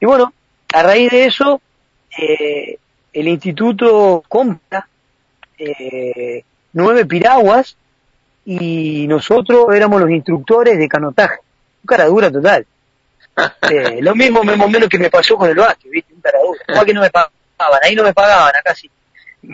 [0.00, 0.32] Y bueno,
[0.72, 1.60] a raíz de eso,
[2.16, 2.78] eh,
[3.12, 4.86] el instituto compra
[5.58, 7.76] eh, nueve piraguas
[8.44, 11.38] y nosotros éramos los instructores de canotaje.
[11.82, 12.66] Un cara dura total.
[13.70, 16.12] Eh, lo mismo, más o menos que me pasó con el básquet, ¿viste?
[16.12, 16.84] Un cara dura.
[16.84, 18.90] que no me pagaban, ahí no me pagaban, acá sí.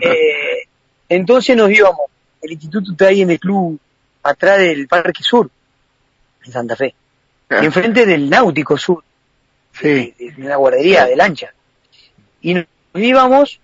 [0.01, 0.67] Eh,
[1.07, 2.01] entonces nos íbamos.
[2.41, 3.79] El instituto está ahí en el club,
[4.23, 5.49] atrás del Parque Sur,
[6.45, 6.95] en Santa Fe.
[7.49, 7.59] Ah.
[7.63, 9.03] Enfrente del Náutico Sur.
[9.71, 10.13] Sí.
[10.17, 11.53] De, la guardería de lancha.
[12.41, 13.59] Y nos íbamos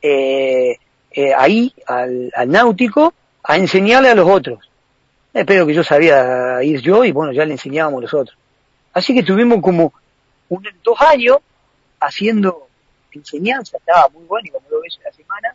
[0.00, 0.78] eh,
[1.10, 3.12] eh, ahí, al, al Náutico,
[3.48, 4.58] a enseñarle a los otros.
[5.32, 8.36] Espero que yo sabía ir yo y bueno, ya le enseñábamos los otros.
[8.92, 9.92] Así que tuvimos como
[10.48, 11.38] un, dos años
[12.00, 12.66] haciendo
[13.12, 15.54] enseñanza, estaba muy bueno, como dos veces a la semana,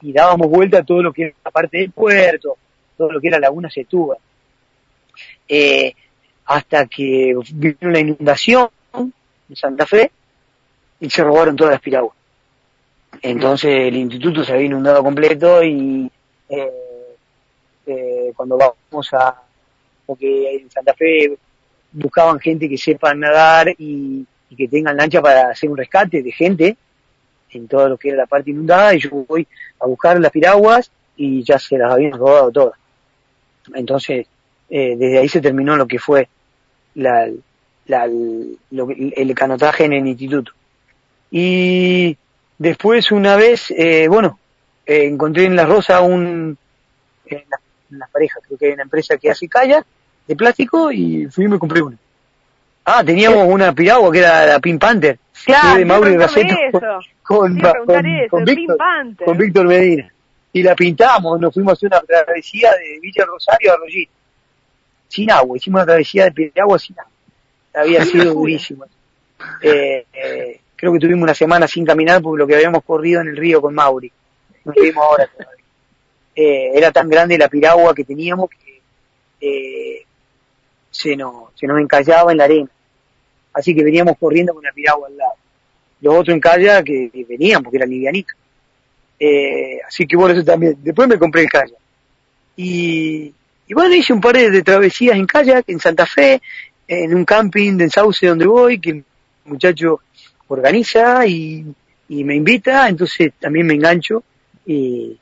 [0.00, 2.56] y dábamos vuelta a todo lo que era la parte del puerto,
[2.96, 4.18] todo lo que era Laguna Setúbal.
[5.48, 5.94] Eh,
[6.46, 10.10] hasta que vino la inundación en Santa Fe
[11.00, 12.16] y se robaron todas las piraguas.
[13.22, 16.10] Entonces el instituto se había inundado completo y
[16.48, 16.83] eh,
[17.86, 19.42] eh, cuando vamos a,
[20.06, 21.36] porque en Santa Fe
[21.92, 26.76] buscaban gente que sepa nadar y, que tengan lancha para hacer un rescate de gente
[27.50, 29.48] en todo lo que era la parte inundada y yo voy
[29.80, 32.78] a buscar las piraguas y ya se las habían robado todas.
[33.74, 34.28] Entonces,
[34.70, 36.28] eh, desde ahí se terminó lo que fue
[36.94, 37.28] la,
[37.86, 40.52] la, el canotaje en el instituto.
[41.30, 42.16] Y
[42.58, 44.38] después una vez, eh, bueno,
[44.86, 46.56] eh, encontré en La Rosa un,
[47.26, 47.60] en las
[48.10, 49.84] parejas, creo que hay una empresa que hace kayak
[50.26, 51.96] de plástico y fui y me compré una.
[52.84, 55.18] Ah, teníamos una piragua que era la Pink Panther.
[55.44, 56.54] Claro, de Mauro Gaceto
[57.22, 58.78] con, eso, con, el Víctor,
[59.24, 60.12] con Víctor Medina.
[60.52, 64.12] Y la pintamos, nos fuimos a hacer una travesía de Villa Rosario a Rollito.
[65.08, 67.10] Sin agua, hicimos una travesía de piragua sin agua.
[67.74, 68.84] Había sido durísimo.
[69.60, 73.28] Eh, eh, creo que tuvimos una semana sin caminar por lo que habíamos corrido en
[73.28, 74.12] el río con Mauri.
[74.64, 75.28] Nos vimos ahora.
[76.36, 78.80] Eh, era tan grande la piragua que teníamos que
[79.40, 80.04] eh,
[80.90, 82.70] se, nos, se nos encallaba en la arena.
[83.52, 85.34] Así que veníamos corriendo con la piragua al lado.
[86.00, 88.34] Los otros en kayak que, venían porque era livianito.
[89.18, 90.76] Eh, así que bueno, eso también.
[90.82, 91.78] Después me compré el kayak.
[92.56, 93.32] Y,
[93.66, 96.42] y bueno, hice un par de, de travesías en kayak, en Santa Fe,
[96.88, 99.04] en un camping de Sauce donde voy, que el
[99.44, 100.00] muchacho
[100.48, 101.64] organiza y,
[102.08, 104.22] y me invita, entonces también me engancho
[104.66, 105.18] y,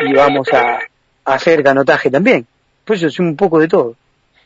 [0.00, 0.78] y vamos a,
[1.24, 2.46] a hacer canotaje también.
[2.84, 3.96] Pues eso es un poco de todo.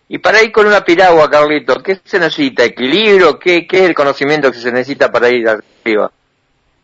[0.08, 2.64] Y para ir con una piragua, Carlito, ¿qué se necesita?
[2.64, 3.38] ¿Equilibrio?
[3.38, 6.10] ¿Qué, ¿Qué es el conocimiento que se necesita para ir arriba?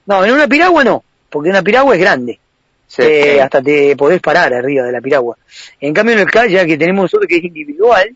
[0.06, 2.38] No, en una piragua no, porque una piragua es grande.
[2.86, 3.02] Sí.
[3.02, 5.36] Eh, hasta te podés parar arriba de la piragua.
[5.80, 8.14] En cambio en el kayak que tenemos nosotros que es individual,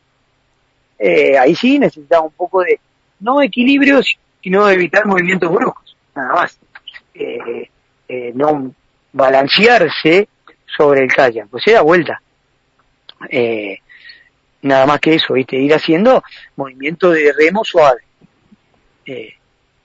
[0.97, 2.79] eh, ahí sí necesitamos un poco de,
[3.21, 4.01] no equilibrio,
[4.43, 6.59] sino evitar movimientos bruscos, nada más.
[7.15, 7.69] Eh,
[8.09, 8.73] eh, no
[9.13, 10.29] balancearse
[10.77, 12.21] sobre el kayak, pues se da vuelta.
[13.29, 13.79] Eh,
[14.63, 15.57] nada más que eso, ¿viste?
[15.57, 16.23] Ir haciendo
[16.57, 18.01] movimiento de remo suave.
[19.07, 19.35] Eh,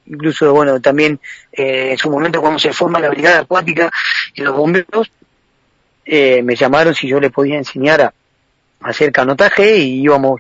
[0.08, 1.20] incluso, bueno, también
[1.52, 3.92] eh, en su momento cuando se forma la brigada acuática
[4.34, 5.12] y los bomberos,
[6.06, 8.14] eh, me llamaron si yo les podía enseñar a,
[8.82, 10.40] a hacer canotaje y íbamos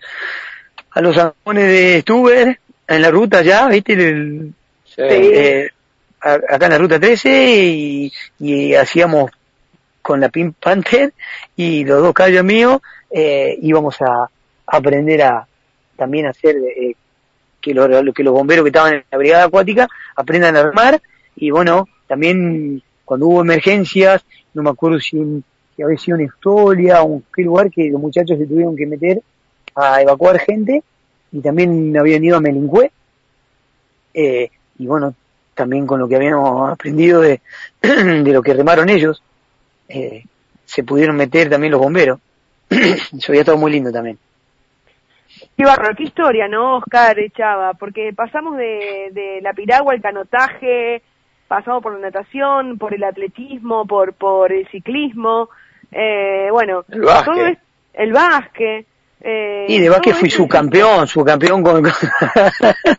[0.91, 3.93] a los zanjones de Stuber en la ruta ya, ¿viste?
[3.93, 4.53] El-
[4.85, 5.01] Sí.
[5.01, 5.69] eh,
[6.33, 7.29] acá en la ruta 13
[7.65, 9.31] y, y hacíamos
[10.01, 11.13] con la Pink Panther
[11.55, 12.79] y los dos callos míos
[13.11, 14.29] eh, íbamos a,
[14.67, 15.47] aprender a
[15.95, 16.95] también hacer eh,
[17.61, 21.01] que, lo- lo- que los bomberos que estaban en la brigada acuática aprendan a armar
[21.35, 25.17] y bueno, también cuando hubo emergencias, no me acuerdo si,
[25.83, 29.21] había sido en Estolia o qué lugar que los muchachos se tuvieron que meter
[29.75, 30.83] a evacuar gente
[31.31, 32.91] y también habían ido a Melincué
[34.13, 35.13] eh, y bueno,
[35.55, 37.41] también con lo que habíamos aprendido de,
[37.81, 39.23] de lo que remaron ellos,
[39.89, 40.23] eh,
[40.65, 42.19] se pudieron meter también los bomberos.
[42.69, 44.19] Eso había estado muy lindo también.
[45.57, 47.73] Qué bárbaro, qué historia, ¿no, Oscar Chava?
[47.73, 51.01] Porque pasamos de, de la piragua al canotaje,
[51.47, 55.49] pasamos por la natación, por el atletismo, por, por el ciclismo,
[55.91, 57.33] eh, bueno, El básquet.
[57.33, 57.57] todo es
[57.93, 58.85] el básquet.
[59.27, 61.83] Eh, Y de básquet todo fui esto- subcampeón, subcampeón con,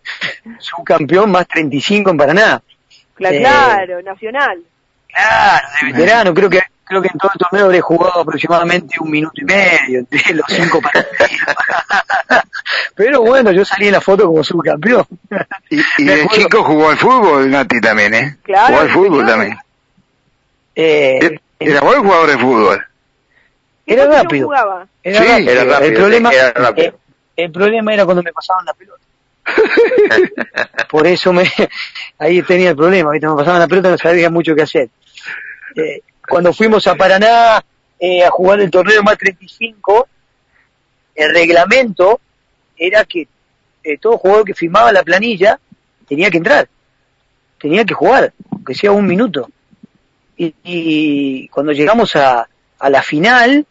[0.59, 2.63] subcampeón más 35 en Paraná.
[2.65, 2.73] Eh,
[3.15, 4.59] Claro, nacional.
[5.09, 9.11] Claro, de veterano, creo que creo que en todo el torneo habré jugado aproximadamente un
[9.11, 11.17] minuto y medio entre los cinco partidos.
[12.95, 15.05] Pero bueno, yo salí en la foto como subcampeón.
[15.71, 18.37] Y, y de acuerdo- chico jugó al fútbol, Nati también, ¿eh?
[18.43, 19.29] Claro, Jugó al fútbol señor.
[19.31, 19.59] también.
[20.75, 22.86] Eh, Era buen jugador de fútbol.
[23.87, 24.47] ¿Qué Era rápido.
[24.47, 24.87] jugaba?
[25.03, 25.51] Era Sí, rápido.
[25.53, 26.89] era rápido, el problema, era rápido.
[26.89, 26.95] eh,
[27.37, 29.03] el problema era cuando me pasaban la pelota.
[30.91, 31.45] Por eso me,
[32.19, 33.27] ahí tenía el problema, ¿viste?
[33.29, 34.89] me pasaban la pelota no sabía mucho qué hacer.
[35.77, 37.63] Eh, cuando fuimos a Paraná
[38.01, 40.09] eh, a jugar el torneo más 35,
[41.15, 42.21] el reglamento
[42.77, 43.29] era que
[43.85, 45.59] eh, todo jugador que firmaba la planilla
[46.09, 46.69] tenía que entrar,
[47.61, 49.49] tenía que jugar, aunque sea un minuto.
[50.37, 52.47] Y, y cuando llegamos a,
[52.79, 53.65] a la final,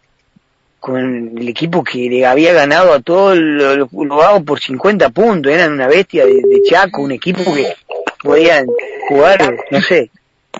[0.86, 5.74] con el equipo que le había ganado a todos los jugados por 50 puntos, eran
[5.74, 7.74] una bestia de, de Chaco, un equipo que
[8.22, 8.68] podían
[9.10, 10.12] jugar, no sé,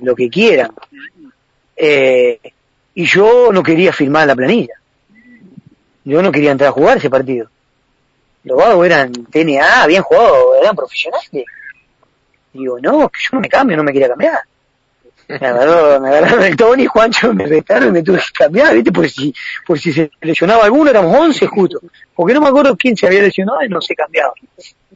[0.02, 0.72] lo que quieran.
[1.78, 2.40] Eh,
[2.96, 4.74] y yo no quería firmar la planilla.
[6.04, 7.48] Yo no quería entrar a jugar ese partido.
[8.46, 11.46] Los vagos eran TNA, habían jugado, eran profesionales.
[12.52, 14.40] Digo, no, que yo no me cambio, no me quería cambiar.
[15.40, 18.92] Me agarró, me agarraron el Tony, Juancho, me retaron y me tuve que cambiar, ¿viste?
[18.92, 19.34] Por si,
[19.66, 21.82] por si se lesionaba alguno, éramos 11 justo.
[22.14, 24.34] Porque no me acuerdo quién se había lesionado y no se cambiaba.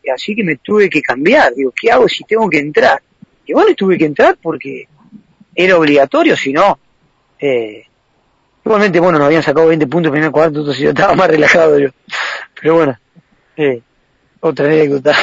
[0.03, 1.53] Y así que me tuve que cambiar.
[1.55, 3.01] Digo, ¿qué hago si tengo que entrar?
[3.45, 4.87] Y bueno, tuve que entrar porque
[5.55, 6.77] era obligatorio, si no.
[7.39, 7.83] Eh,
[8.63, 11.27] igualmente, bueno, nos habían sacado 20 puntos en el primer cuarto, entonces yo estaba más
[11.27, 11.89] relajado yo.
[12.61, 12.99] Pero bueno,
[13.57, 13.81] eh,
[14.41, 15.15] otra anécdota.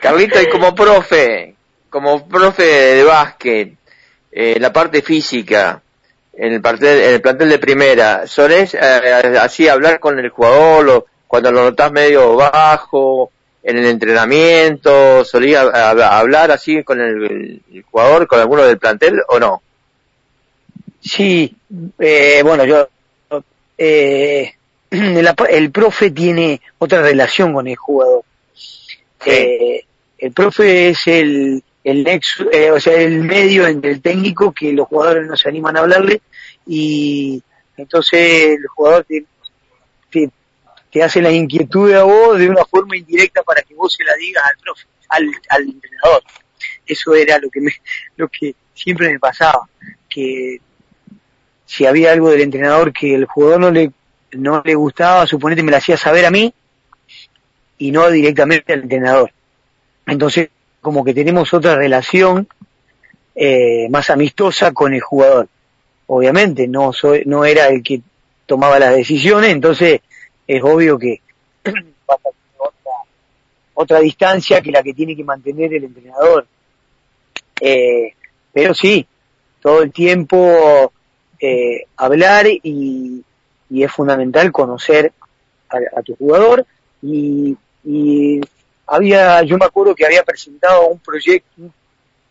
[0.00, 1.54] Carlito, y como profe,
[1.88, 3.77] como profe de básquet,
[4.40, 5.82] eh, la parte física,
[6.32, 8.78] en el, plantel, en el plantel de primera, ¿solés eh,
[9.40, 13.32] así hablar con el jugador o cuando lo notás medio bajo,
[13.64, 19.40] en el entrenamiento, solía hablar así con el, el jugador, con alguno del plantel o
[19.40, 19.60] no?
[21.00, 21.56] Sí,
[21.98, 22.88] eh, bueno, yo,
[23.76, 24.52] eh,
[24.92, 28.22] el, el, profe tiene otra relación con el jugador.
[29.26, 29.84] Eh,
[30.16, 34.72] el profe es el, el nexo, eh, o sea, el medio entre el técnico que
[34.72, 36.20] los jugadores no se animan a hablarle
[36.66, 37.42] y
[37.76, 39.24] entonces el jugador te,
[40.10, 40.30] te,
[40.90, 44.14] te hace la inquietud a vos de una forma indirecta para que vos se la
[44.16, 46.22] digas al profe, al, al entrenador.
[46.86, 47.72] Eso era lo que me,
[48.16, 49.68] lo que siempre me pasaba,
[50.08, 50.60] que
[51.66, 53.92] si había algo del entrenador que el jugador no le,
[54.32, 56.52] no le gustaba, suponete me lo hacía saber a mí
[57.78, 59.32] y no directamente al entrenador.
[60.06, 60.48] Entonces,
[60.80, 62.48] como que tenemos otra relación
[63.34, 65.48] eh, más amistosa con el jugador.
[66.06, 68.00] Obviamente, no soy, no era el que
[68.46, 70.00] tomaba las decisiones, entonces
[70.46, 71.20] es obvio que
[71.64, 72.92] va a otra,
[73.74, 76.46] otra distancia que la que tiene que mantener el entrenador.
[77.60, 78.14] Eh,
[78.52, 79.06] pero sí,
[79.60, 80.92] todo el tiempo
[81.40, 83.22] eh, hablar y,
[83.70, 85.12] y, es fundamental conocer
[85.68, 86.66] a, a tu jugador
[87.02, 88.40] y, y,
[88.88, 91.48] había, yo me acuerdo que había presentado un proyecto,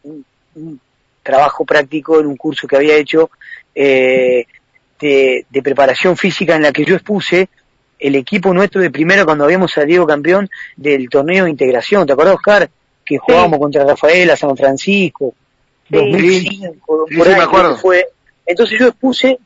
[0.03, 0.79] un, un
[1.21, 3.29] trabajo práctico en un curso que había hecho
[3.75, 4.45] eh,
[4.99, 7.47] de, de, preparación física en la que yo expuse
[7.99, 12.07] el equipo nuestro de primero cuando habíamos salido campeón del torneo de integración.
[12.07, 12.69] ¿Te acuerdas, Oscar?
[13.05, 13.61] Que jugábamos sí.
[13.61, 15.35] contra Rafaela, San Francisco,
[15.89, 15.95] sí.
[15.95, 17.77] 2005, sí, por ahí, me acuerdo.
[17.77, 18.07] Fue.
[18.45, 19.37] Entonces yo expuse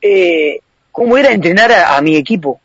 [0.00, 0.60] eh,
[0.92, 2.60] cómo era entrenar a, a mi equipo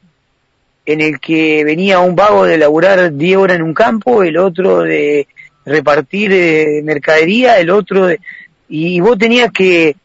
[0.86, 4.82] en el que venía un vago de laburar 10 horas en un campo, el otro
[4.82, 5.28] de
[5.66, 8.20] repartir eh, mercadería, el otro de...
[8.70, 9.96] Y vos tenías que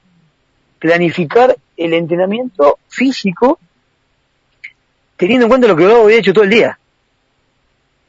[0.79, 3.59] planificar el entrenamiento físico
[5.17, 6.79] teniendo en cuenta lo que vos había hecho todo el día.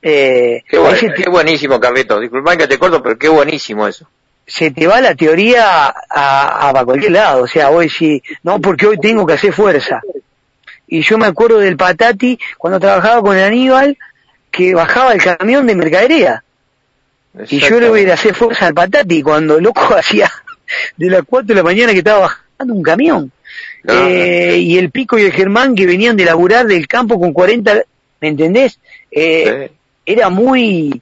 [0.01, 2.19] Eh, qué, bueno, te, qué, buenísimo, Carlito.
[2.19, 4.07] Disculpa que te corto, pero qué buenísimo eso.
[4.47, 7.43] Se te va la teoría a, a, a cualquier lado.
[7.43, 10.01] O sea, hoy sí, no, porque hoy tengo que hacer fuerza.
[10.92, 13.98] Y yo me acuerdo del Patati cuando trabajaba con el Aníbal,
[14.52, 16.44] que bajaba el camión de mercadería.
[17.48, 20.30] Y yo le voy a hacer fuerza al Patati cuando el loco hacía
[20.98, 23.32] de las 4 de la mañana que estaba bajando un camión.
[23.84, 27.32] No, eh, y el Pico y el Germán que venían de laburar del campo con
[27.32, 27.84] 40,
[28.20, 28.78] ¿me entendés?
[29.10, 29.76] Eh, sí.
[30.06, 31.02] Era muy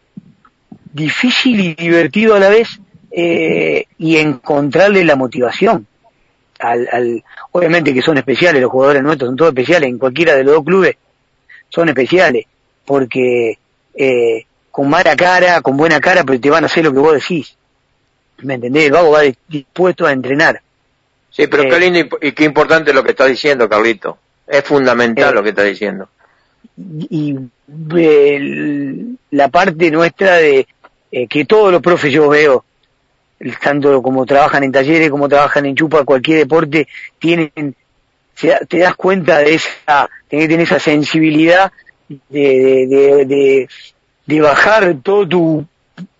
[0.93, 2.79] difícil y divertido a la vez
[3.09, 5.87] eh, y encontrarle la motivación.
[6.59, 10.43] Al, al, obviamente que son especiales los jugadores nuestros, son todos especiales en cualquiera de
[10.43, 10.97] los dos clubes,
[11.69, 12.45] son especiales,
[12.85, 13.57] porque
[13.95, 17.13] eh, con mala cara, con buena cara, pero te van a hacer lo que vos
[17.13, 17.55] decís.
[18.39, 18.85] ¿Me entendés?
[18.85, 20.61] El vago va dispuesto a entrenar.
[21.29, 24.17] Sí, pero eh, qué lindo y, qué importante lo que está diciendo, Carlito.
[24.47, 26.09] Es fundamental eh, lo que está diciendo.
[26.77, 27.37] Y,
[27.95, 30.67] y la parte nuestra de
[31.11, 32.63] eh, que todos los profes yo veo,
[33.61, 36.87] tanto como trabajan en talleres, como trabajan en chupa, cualquier deporte,
[37.17, 37.75] tienen,
[38.35, 41.71] te das cuenta de esa, tener esa sensibilidad
[42.07, 43.69] de, de, de,
[44.25, 45.65] de, bajar todo tu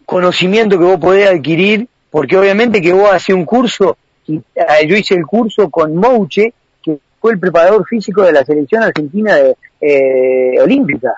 [0.05, 3.97] conocimiento que vos podés adquirir, porque obviamente que vos haces un curso,
[4.28, 4.41] y
[4.88, 9.36] yo hice el curso con Mouche, que fue el preparador físico de la selección argentina
[9.36, 11.13] de, eh, olímpica.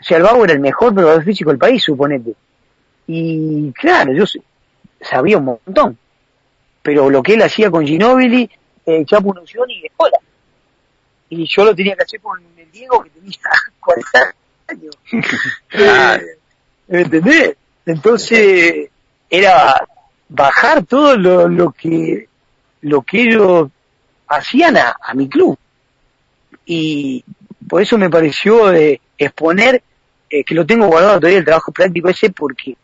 [0.00, 2.34] O sea, el Vago era el mejor preparador físico del país, suponete.
[3.06, 4.24] Y claro, yo
[5.08, 5.98] sabía un montón.
[6.82, 8.48] Pero lo que él hacía con Ginóbili,
[8.86, 10.18] eh, Chapo Unción y Escola.
[11.30, 13.38] Y yo lo tenía que hacer con el Diego que tenía
[13.80, 14.34] 40
[14.68, 14.98] años.
[16.88, 17.56] ¿Me entendés?
[17.86, 18.90] Entonces,
[19.30, 19.86] era
[20.28, 22.28] bajar todo lo, lo que
[22.80, 23.70] lo que ellos
[24.28, 25.58] hacían a, a mi club.
[26.66, 27.24] Y
[27.66, 29.82] por eso me pareció de exponer,
[30.28, 32.76] eh, que lo tengo guardado todavía el trabajo práctico ese, porque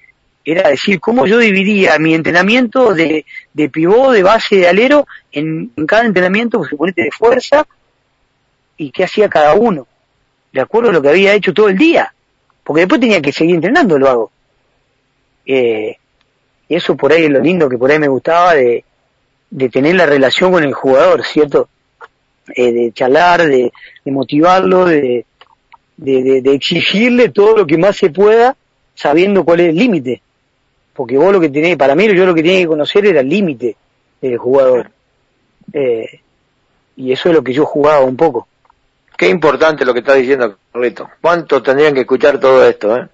[0.53, 5.69] era decir cómo yo dividía mi entrenamiento de, de pivot, de base, de alero, en,
[5.87, 7.67] cada entrenamiento, pues, suponete, de fuerza,
[8.77, 9.87] y qué hacía cada uno,
[10.53, 12.13] de acuerdo a lo que había hecho todo el día,
[12.65, 14.33] porque después tenía que seguir entrenando, lo hago.
[15.45, 15.97] Eh,
[16.69, 18.85] y eso por ahí es lo lindo que por ahí me gustaba de,
[19.51, 21.69] de tener la relación con el jugador, ¿cierto?
[22.55, 23.73] Eh, de charlar, de,
[24.05, 25.27] de motivarlo, de,
[25.97, 28.57] de, de, exigirle todo lo que más se pueda,
[28.95, 30.23] sabiendo cuál es el límite
[31.01, 33.29] porque vos lo que tenés, para mí yo lo que tenía que conocer era el
[33.31, 33.75] límite
[34.21, 34.91] del jugador.
[35.73, 36.21] Eh,
[36.95, 38.47] y eso es lo que yo jugaba un poco.
[39.17, 41.09] Qué importante lo que está diciendo Carlito.
[41.23, 43.09] ¿Cuántos tendrían que escuchar todo esto, eh?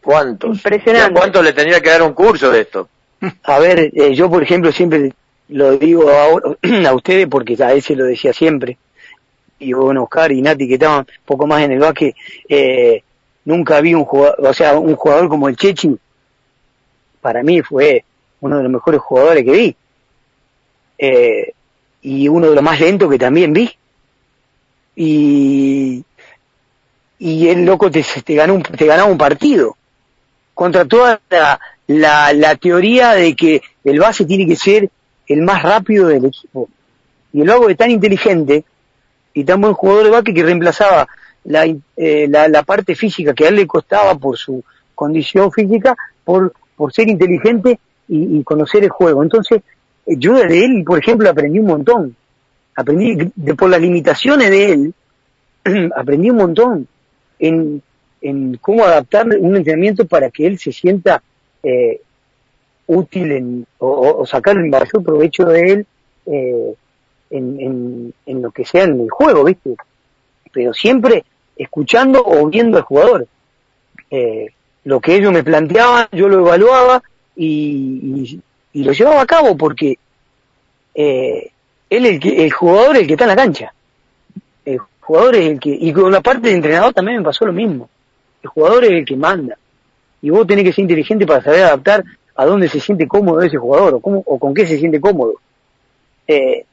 [0.00, 0.58] ¿Cuántos?
[0.58, 1.12] Impresionante.
[1.12, 2.88] ¿Cuántos le tendría que dar un curso de esto?
[3.42, 5.12] A ver, eh, yo por ejemplo siempre
[5.48, 6.26] lo digo a,
[6.88, 8.78] a ustedes porque a ese lo decía siempre.
[9.58, 12.14] Y bueno, Oscar y Nati que estaban un poco más en el básquet,
[12.48, 13.02] eh,
[13.44, 15.98] nunca vi un jugador, o sea, un jugador como el Chechi,
[17.24, 18.04] para mí fue
[18.40, 19.76] uno de los mejores jugadores que vi.
[20.98, 21.52] Eh,
[22.02, 23.70] y uno de los más lentos que también vi.
[24.94, 26.04] Y,
[27.18, 29.74] y el loco te, te, ganó un, te ganaba un partido
[30.52, 34.90] contra toda la, la, la teoría de que el base tiene que ser
[35.26, 36.68] el más rápido del equipo.
[37.32, 38.66] Y el vago es tan inteligente
[39.32, 41.08] y tan buen jugador de básquet que reemplazaba
[41.44, 44.62] la, eh, la, la, parte física que a él le costaba por su
[44.94, 49.22] condición física, por, por ser inteligente y, conocer el juego.
[49.22, 49.62] Entonces,
[50.06, 52.16] eh, yo de él, por ejemplo, aprendí un montón.
[52.76, 54.94] Aprendí, de, por las limitaciones de él,
[55.96, 56.88] aprendí un montón
[57.38, 57.82] en,
[58.20, 61.22] en cómo adaptar un entrenamiento para que él se sienta
[61.62, 62.00] eh,
[62.86, 65.86] útil en, o, o, sacar el mayor provecho de él
[66.26, 66.74] eh,
[67.30, 69.74] en, en, en, lo que sea en el juego, ¿viste?
[70.52, 71.24] Pero siempre
[71.56, 73.26] escuchando o viendo al jugador.
[74.10, 74.48] Eh,
[74.84, 77.02] lo que ellos me planteaban, yo lo evaluaba
[77.36, 78.40] y,
[78.74, 79.98] lo llevaba a cabo porque
[80.94, 81.50] eh,
[81.90, 83.72] él el, el jugador es el que está en la cancha.
[84.64, 87.52] El jugador es el que, y con la parte de entrenador también me pasó lo
[87.52, 87.88] mismo.
[88.42, 89.56] El jugador es el que manda.
[90.20, 92.04] Y vos tenés que ser inteligente para saber adaptar
[92.34, 95.34] a dónde se siente cómodo ese jugador o, cómo, o con qué se siente cómodo.
[96.26, 96.64] Eh,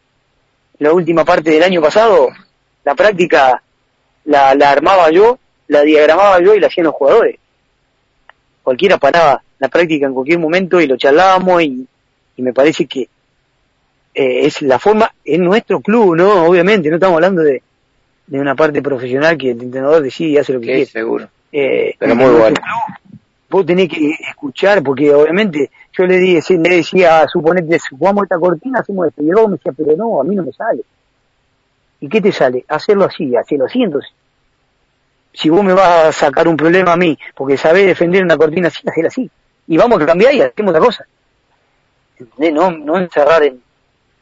[0.80, 2.30] la última parte del año pasado,
[2.84, 3.62] la práctica
[4.26, 5.38] la, la armaba yo,
[5.68, 7.38] la diagramaba yo y la hacían los jugadores.
[8.64, 11.88] Cualquiera paraba la práctica en cualquier momento y lo charlábamos y,
[12.38, 13.02] y me parece que
[14.14, 16.46] eh, es la forma, en nuestro club, ¿no?
[16.46, 17.62] Obviamente, no estamos hablando de,
[18.28, 20.86] de una parte profesional que el entrenador decide y hace lo que sí, quiere.
[20.86, 21.28] seguro.
[21.52, 22.56] Eh, Pero muy bueno.
[22.56, 28.40] Club, vos tenés que escuchar, porque obviamente yo le, dije, le decía, suponete, jugamos esta
[28.40, 29.22] cortina, hacemos esto.
[29.22, 30.82] Y luego me decía, pero no, a mí no me sale.
[32.00, 32.66] ¿Y qué te sale?
[32.68, 33.84] Hacerlo así, hacerlo así.
[33.84, 34.12] Entonces,
[35.34, 38.68] si vos me vas a sacar un problema a mí, porque sabés defender una cortina
[38.68, 39.30] así, hacerla así.
[39.68, 41.06] Y vamos a cambiar y hacemos otra cosa.
[42.20, 42.54] ¿Entendés?
[42.54, 43.62] No, no encerrar en,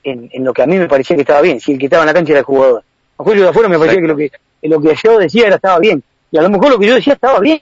[0.03, 1.59] en, en, lo que a mí me parecía que estaba bien.
[1.59, 2.83] Si el que estaba en la cancha era el jugador.
[3.17, 4.31] A juicio de afuera me parecía que lo que,
[4.63, 6.03] lo que yo decía era estaba bien.
[6.31, 7.61] Y a lo mejor lo que yo decía estaba bien.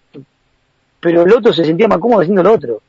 [0.99, 2.81] Pero el otro se sentía más cómodo haciendo lo otro.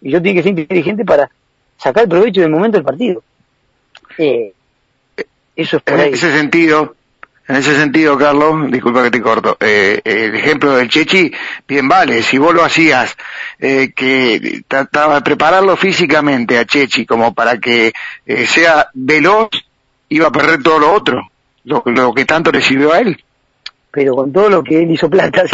[0.00, 1.30] Y yo tenía que ser inteligente para
[1.76, 3.22] sacar el provecho del momento del partido.
[4.18, 4.52] Eh,
[5.54, 6.94] eso es por en ese sentido,
[7.48, 11.32] en ese sentido, Carlos, disculpa que te corto, eh, el ejemplo del Chechi,
[11.68, 13.16] bien vale, si vos lo hacías,
[13.60, 17.92] eh, que trataba de prepararlo físicamente a Chechi como para que
[18.26, 19.50] eh, sea veloz,
[20.08, 21.30] iba a perder todo lo otro,
[21.64, 23.22] lo, que tanto le sirvió a él.
[23.92, 25.44] Pero con todo lo que él hizo plata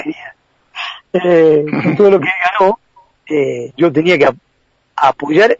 [1.12, 2.78] eh, con todo lo que él ganó,
[3.26, 4.36] eh, yo tenía que ap
[4.96, 5.56] apoyar,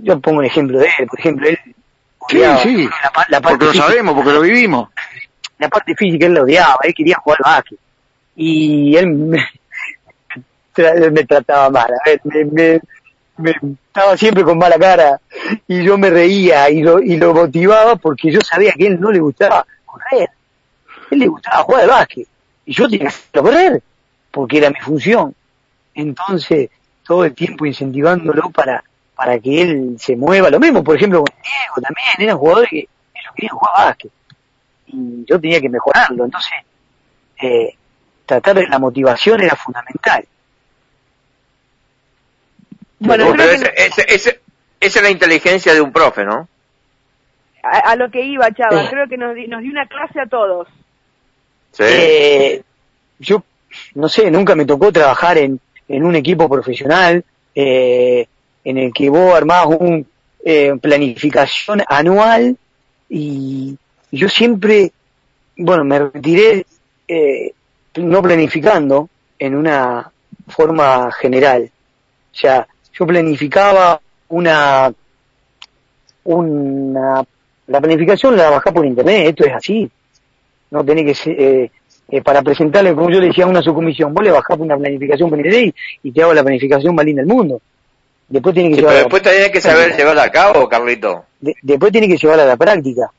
[0.00, 1.58] yo pongo un ejemplo de él, por ejemplo, él
[2.28, 4.88] Sí, sí, la, la parte porque lo sabemos, porque lo vivimos.
[5.58, 7.78] La parte física él la odiaba, él quería jugar básquet.
[8.36, 9.38] Y él me,
[11.10, 12.80] me trataba mal, a ver, me, me,
[13.36, 13.54] me,
[13.86, 15.20] estaba siempre con mala cara
[15.68, 19.00] y yo me reía y lo, y lo motivaba porque yo sabía que a él
[19.00, 20.28] no le gustaba correr.
[20.30, 22.26] A él le gustaba jugar al básquet.
[22.66, 23.82] Y yo tenía que hacerlo correr,
[24.30, 25.34] porque era mi función.
[25.94, 26.70] Entonces,
[27.06, 28.82] todo el tiempo incentivándolo para,
[29.14, 30.50] para que él se mueva.
[30.50, 34.12] Lo mismo, por ejemplo, con Diego también, eran jugadores que ellos querían jugar básquet.
[34.86, 36.24] Y yo tenía que mejorarlo.
[36.24, 36.52] Entonces,
[37.40, 37.74] eh,
[38.26, 40.24] tratar de la motivación era fundamental.
[42.98, 44.40] Bueno, pero ese, ese, ese,
[44.80, 46.48] esa es la inteligencia de un profe, ¿no?
[47.62, 50.26] A, a lo que iba, Chava, creo que nos, di, nos dio una clase a
[50.26, 50.68] todos.
[51.72, 51.82] Sí.
[51.86, 52.62] Eh,
[53.18, 53.42] yo,
[53.94, 58.26] no sé, nunca me tocó trabajar en, en un equipo profesional eh,
[58.64, 60.06] en el que vos armás un
[60.44, 62.56] eh, planificación anual
[63.08, 63.76] y
[64.10, 64.92] yo siempre,
[65.56, 66.66] bueno, me retiré
[67.06, 67.52] eh,
[67.96, 69.08] no planificando
[69.38, 70.10] en una
[70.48, 71.70] forma general.
[72.32, 74.92] O sea, yo planificaba una,
[76.24, 77.24] una,
[77.66, 79.90] la planificación la bajá por internet, esto es así.
[80.70, 81.70] No tenés que ser, eh,
[82.08, 85.74] eh, para presentarle, como yo decía una subcomisión, vos le bajás una planificación por internet
[86.02, 87.60] y te hago la planificación más linda del mundo.
[88.28, 91.24] Después tiene que sí, llevar pero después tenés que saber llevarla a cabo, Carlito.
[91.40, 93.10] De, después tiene que llevarla a la práctica.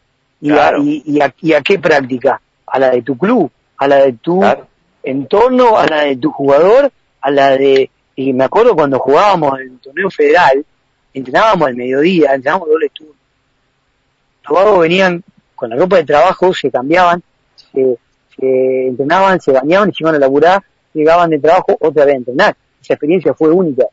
[0.41, 0.81] Y, claro.
[0.81, 2.41] a, y, y, a, ¿Y a qué práctica?
[2.65, 4.67] A la de tu club, a la de tu claro.
[5.03, 6.91] entorno, a la de tu jugador,
[7.21, 7.89] a la de...
[8.15, 10.65] Y me acuerdo cuando jugábamos en el torneo federal,
[11.13, 13.13] entrenábamos al mediodía, entrenábamos doble turno.
[14.47, 17.21] Los vagos venían con la ropa de trabajo, se cambiaban,
[17.55, 17.97] se,
[18.37, 22.17] se entrenaban, se bañaban y se iban a laburar, llegaban de trabajo otra vez a
[22.17, 22.55] entrenar.
[22.81, 23.85] Esa experiencia fue única.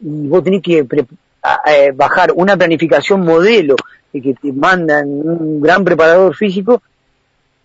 [0.00, 3.76] Y vos tenés que eh, bajar una planificación modelo
[4.12, 6.82] de que te mandan un gran preparador físico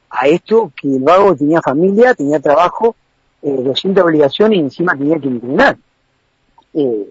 [0.10, 2.96] a esto que el vago tenía familia, tenía trabajo,
[3.42, 5.78] eh, lo siente obligación y encima tenía que entrenar.
[6.74, 7.10] Eh,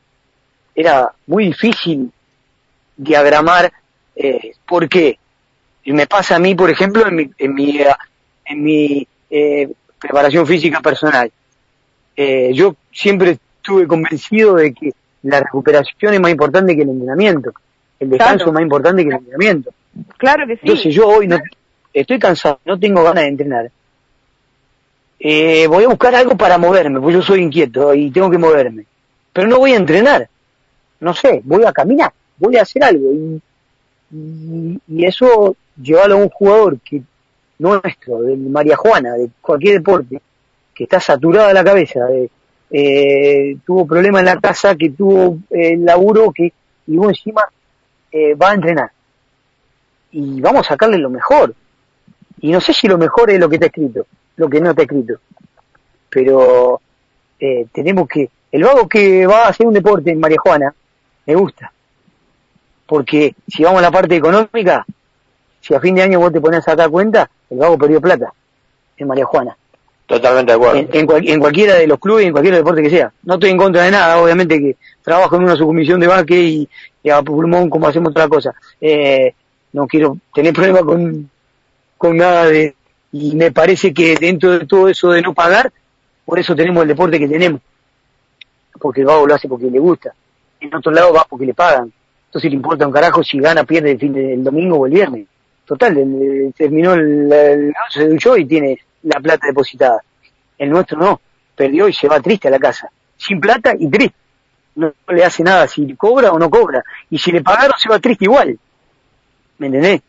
[0.75, 2.11] era muy difícil
[2.97, 3.73] diagramar
[4.17, 5.19] Eh, ¿Por qué?
[5.83, 7.81] Y me pasa a mí, por ejemplo, en mi, en mi,
[8.45, 9.69] en mi eh,
[9.99, 11.33] preparación física personal.
[12.17, 14.93] Eh, yo siempre estuve convencido de que
[15.25, 17.53] la recuperación es más importante que el entrenamiento.
[17.99, 19.71] El descanso es más importante que el entrenamiento.
[20.19, 20.61] Claro que sí.
[20.63, 21.39] Entonces yo hoy no,
[21.93, 23.71] estoy cansado, no tengo ganas de entrenar.
[25.19, 28.85] Eh, voy a buscar algo para moverme, porque yo soy inquieto y tengo que moverme.
[29.33, 30.29] Pero no voy a entrenar.
[31.01, 33.11] No sé, voy a caminar, voy a hacer algo.
[33.13, 37.03] Y, y, eso llevarlo a un jugador que
[37.59, 40.21] nuestro, de María Juana, de cualquier deporte,
[40.75, 42.31] que está saturado de la cabeza, de,
[42.71, 46.53] eh, tuvo problemas en la casa, que tuvo el eh, laburo, que
[46.87, 47.43] y vos encima
[48.13, 48.91] eh, va a entrenar.
[50.13, 51.55] Y vamos a sacarle lo mejor.
[52.41, 54.07] Y no sé si lo mejor es lo que está escrito,
[54.37, 55.15] lo que no está escrito.
[56.09, 56.81] Pero
[57.41, 58.31] eh, tenemos que...
[58.53, 60.73] El vago que va a hacer un deporte en María Juana,
[61.27, 61.73] me gusta.
[62.87, 64.87] Porque si vamos a la parte económica,
[65.61, 68.33] si a fin de año vos te pones a sacar cuenta, el vago perdió plata
[68.97, 69.57] en María Juana.
[70.07, 70.87] Totalmente de acuerdo.
[70.93, 73.13] En, cualquiera de los clubes, en cualquier deporte que sea.
[73.23, 76.69] No estoy en contra de nada, obviamente que trabajo en una subcomisión de básquet y,
[77.11, 78.55] a pulmón como hacemos otra cosa.
[78.81, 79.35] Eh,
[79.73, 81.31] no quiero tener problemas con,
[81.97, 82.75] con nada de...
[83.13, 85.73] Y me parece que dentro de todo eso de no pagar,
[86.25, 87.61] por eso tenemos el deporte que tenemos.
[88.81, 90.13] Porque el vago lo hace porque le gusta.
[90.61, 91.93] En otro lado va porque le pagan.
[92.27, 95.27] Entonces le importa un carajo si gana, pierde el fin del domingo o el viernes.
[95.65, 95.95] Total,
[96.57, 100.03] terminó el, el, se duchó y tiene la plata depositada.
[100.59, 101.21] El nuestro no,
[101.55, 104.17] perdió y se va triste a la casa, sin plata y triste.
[104.77, 106.83] No, le hace nada si cobra o no cobra.
[107.09, 108.59] Y si le pagaron se va triste igual.
[109.59, 110.03] ¿Me entendés?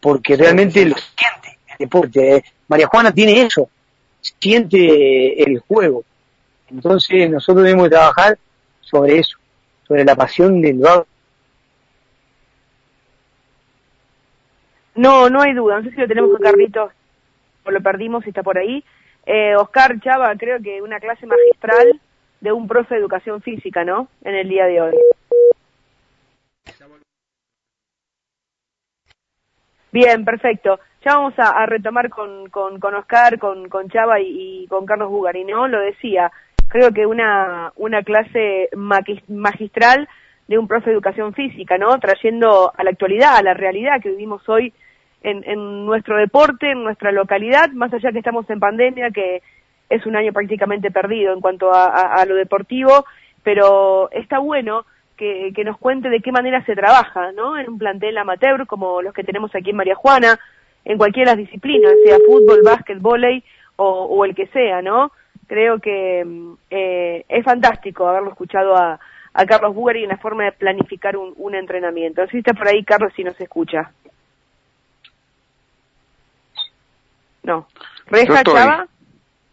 [0.00, 2.36] Porque realmente lo siente el deporte.
[2.36, 2.44] ¿eh?
[2.68, 3.68] María Juana tiene eso,
[4.20, 6.04] siente el juego.
[6.70, 8.38] Entonces nosotros debemos trabajar
[8.80, 9.36] sobre eso,
[9.86, 11.06] sobre la pasión del vago.
[14.94, 15.78] No, no hay duda.
[15.78, 16.90] No sé si lo tenemos con Carlitos
[17.70, 18.84] lo perdimos y está por ahí.
[19.24, 22.00] Eh, Oscar Chava, creo que una clase magistral
[22.40, 24.08] de un profe de educación física, ¿no?
[24.22, 24.94] En el día de hoy.
[29.92, 30.78] Bien, perfecto.
[31.04, 35.44] Ya vamos a, retomar con, con, con, Oscar, con, con Chava y, con Carlos Bugari,
[35.44, 35.68] ¿no?
[35.68, 36.30] Lo decía,
[36.68, 38.68] creo que una, una clase
[39.26, 40.08] magistral
[40.48, 41.98] de un profe de educación física, ¿no?
[41.98, 44.72] Trayendo a la actualidad, a la realidad que vivimos hoy
[45.26, 49.42] en, nuestro deporte, en nuestra localidad, más allá que estamos en pandemia, que
[49.90, 53.04] es un año prácticamente perdido en cuanto a, lo deportivo,
[53.42, 54.84] pero está bueno
[55.16, 57.58] que, nos cuente de qué manera se trabaja, ¿no?
[57.58, 60.38] En un plantel amateur como los que tenemos aquí en María Juana,
[60.84, 63.42] en cualquiera de las disciplinas, sea fútbol, básquet, volei
[63.76, 65.10] o, el que sea, ¿no?
[65.48, 66.24] Creo que
[66.70, 68.98] eh, es fantástico haberlo escuchado a,
[69.46, 72.22] Carlos Bugari en la forma de planificar un, un entrenamiento.
[72.22, 73.92] Así está por ahí, Carlos, si nos escucha.
[77.46, 77.68] No.
[78.06, 78.88] ¿Reja, Chava?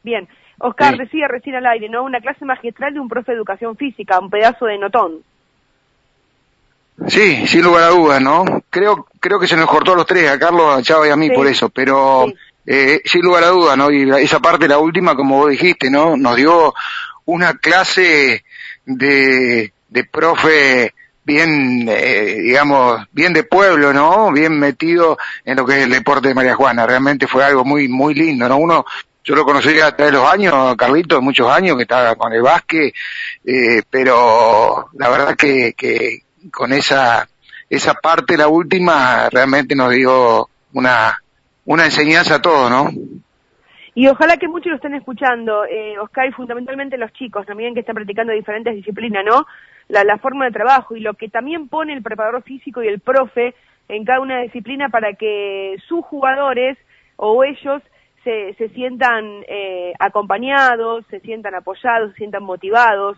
[0.02, 0.28] Bien.
[0.58, 2.04] Oscar, decía recién al aire, ¿no?
[2.04, 5.20] Una clase magistral de un profe de educación física, un pedazo de notón.
[7.08, 8.46] Sí, sin lugar a dudas, ¿no?
[8.70, 11.16] Creo, creo que se nos cortó a los tres, a Carlos, a Chava y a
[11.16, 12.26] mí por eso, pero
[12.66, 13.92] eh, sin lugar a dudas, ¿no?
[13.92, 16.18] Y esa parte, la última, como vos dijiste, ¿no?
[16.18, 16.74] Nos dio
[17.26, 18.44] una clase
[18.86, 20.94] de, de profe
[21.26, 24.32] bien, eh, digamos, bien de pueblo, ¿no?
[24.32, 26.86] Bien metido en lo que es el deporte de María Juana.
[26.86, 28.58] Realmente fue algo muy, muy lindo, ¿no?
[28.58, 28.86] Uno,
[29.24, 32.42] yo lo conocí a través de los años, Carlito, muchos años que estaba con el
[32.42, 32.94] básquet,
[33.46, 37.28] eh, pero la verdad que, que con esa,
[37.70, 41.18] esa parte, la última, realmente nos dio una,
[41.66, 42.90] una enseñanza a todos, ¿no?
[43.96, 47.82] Y ojalá que muchos lo estén escuchando, eh, Oscar, y fundamentalmente los chicos también que
[47.82, 49.46] están practicando diferentes disciplinas, ¿no?
[49.88, 53.00] La, la forma de trabajo y lo que también pone el preparador físico y el
[53.00, 53.54] profe
[53.90, 56.78] en cada una disciplina para que sus jugadores
[57.18, 57.82] o ellos
[58.24, 63.18] se, se sientan eh, acompañados, se sientan apoyados, se sientan motivados,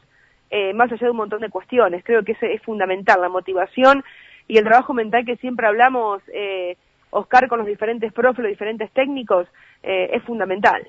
[0.50, 2.04] eh, más allá de un montón de cuestiones.
[2.04, 4.04] Creo que es fundamental la motivación
[4.48, 6.78] y el trabajo mental que siempre hablamos, eh,
[7.10, 9.48] Oscar, con los diferentes profes, los diferentes técnicos,
[9.84, 10.86] eh, es fundamental.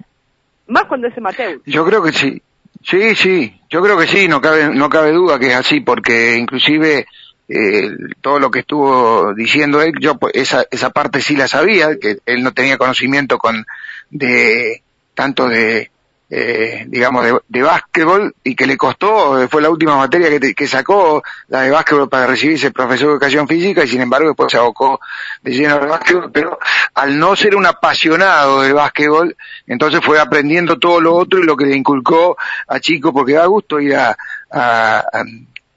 [0.66, 1.60] Más cuando es Mateo.
[1.64, 2.42] Yo creo que sí.
[2.82, 3.60] Sí, sí.
[3.68, 4.28] Yo creo que sí.
[4.28, 7.06] No cabe, no cabe duda que es así porque inclusive
[7.48, 11.96] eh, todo lo que estuvo diciendo él, yo pues, esa, esa parte sí la sabía,
[11.98, 13.64] que él no tenía conocimiento con,
[14.10, 14.82] de,
[15.14, 15.90] tanto de,
[16.28, 20.54] eh, digamos, de, de, básquetbol y que le costó, eh, fue la última materia que,
[20.54, 24.50] que sacó, la de básquetbol para recibirse profesor de educación física y sin embargo después
[24.50, 25.00] se abocó
[25.42, 26.58] de lleno al básquetbol, pero
[26.94, 29.36] al no ser un apasionado del básquetbol,
[29.68, 33.46] entonces fue aprendiendo todo lo otro y lo que le inculcó a Chico porque da
[33.46, 34.16] gusto ir a,
[34.50, 35.04] a,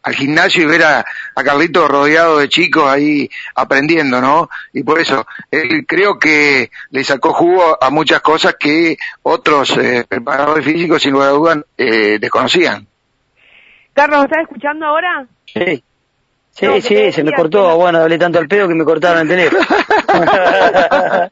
[0.09, 0.99] al gimnasio y ver a,
[1.35, 4.49] a Carlito rodeado de chicos ahí aprendiendo, ¿no?
[4.73, 10.05] Y por eso, él creo que le sacó jugo a muchas cosas que otros eh,
[10.07, 12.85] preparadores físicos sin lugar a dudas eh, desconocían.
[13.93, 15.25] Carlos, ¿estás escuchando ahora?
[15.45, 15.83] Sí.
[16.51, 19.21] Sí, No, sí, se me cortó, que- bueno, hablé tanto al pedo que me cortaron
[19.21, 19.63] el teléfono.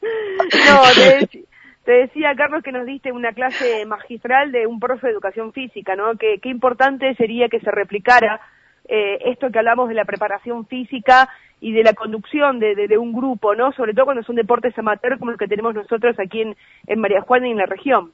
[0.69, 1.45] No, te, dec-
[1.85, 5.95] te decía, Carlos, que nos diste una clase magistral de un profe de educación física,
[5.95, 6.15] ¿no?
[6.17, 8.39] Que qué importante sería que se replicara
[8.87, 11.29] eh, esto que hablamos de la preparación física
[11.59, 13.71] y de la conducción de, de- de un grupo, ¿no?
[13.73, 17.21] Sobre todo cuando son deportes amateur como los que tenemos nosotros aquí en, en María
[17.21, 18.11] Juana y en la región.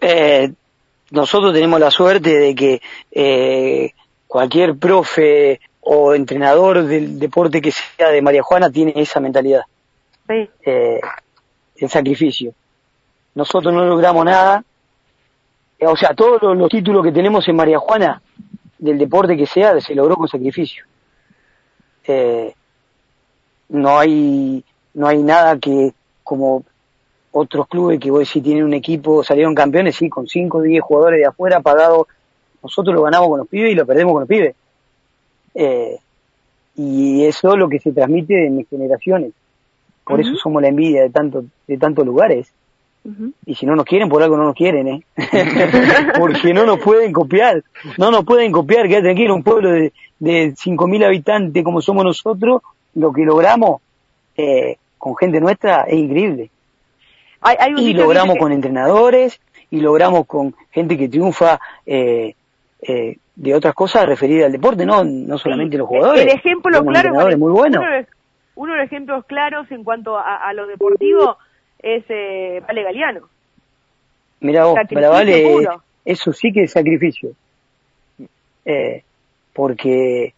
[0.00, 0.52] Eh,
[1.10, 2.80] nosotros tenemos la suerte de que
[3.12, 3.92] eh,
[4.26, 9.62] cualquier profe o entrenador del deporte que sea de María Juana tiene esa mentalidad,
[10.26, 10.48] Sí.
[10.64, 11.00] eh,
[11.76, 12.52] el sacrificio.
[13.34, 14.64] Nosotros no logramos nada,
[15.80, 18.22] o sea, todos los, los títulos que tenemos en María Juana,
[18.78, 20.84] del deporte que sea, se logró con sacrificio.
[22.06, 22.54] Eh,
[23.70, 24.62] no hay
[24.94, 26.64] no hay nada que como
[27.32, 30.82] otros clubes que hoy sí tienen un equipo, salieron campeones, sí, con 5 o 10
[30.82, 32.06] jugadores de afuera pagados.
[32.62, 34.54] Nosotros lo ganamos con los pibes y lo perdemos con los pibes.
[35.54, 35.98] Eh,
[36.76, 39.32] y eso es lo que se transmite en mis generaciones.
[40.04, 42.52] Por eso somos la envidia de tanto, de tantos lugares.
[43.44, 45.02] Y si no nos quieren, por algo no nos quieren, ¿eh?
[46.18, 47.62] Porque no nos pueden copiar.
[47.98, 52.62] No nos pueden copiar, quédate tranquilo, un pueblo de, de 5.000 habitantes como somos nosotros,
[52.94, 53.82] lo que logramos
[54.36, 56.50] eh, con gente nuestra es increíble.
[57.42, 59.38] Hay, hay un Y logramos que- con entrenadores,
[59.70, 62.34] y logramos con gente que triunfa eh,
[62.80, 66.22] eh, de otras cosas referidas al deporte, no, no solamente los jugadores.
[66.22, 67.80] El ejemplo claro, muy buenos.
[67.82, 68.08] Uno de, los-
[68.54, 71.36] uno de los ejemplos claros en cuanto a, a lo deportivo
[71.84, 73.20] es eh, Vale Galeano.
[74.40, 75.82] Mira vos, para Vale, puro.
[76.04, 77.30] eso sí que es sacrificio.
[78.64, 79.02] Eh,
[79.52, 80.32] porque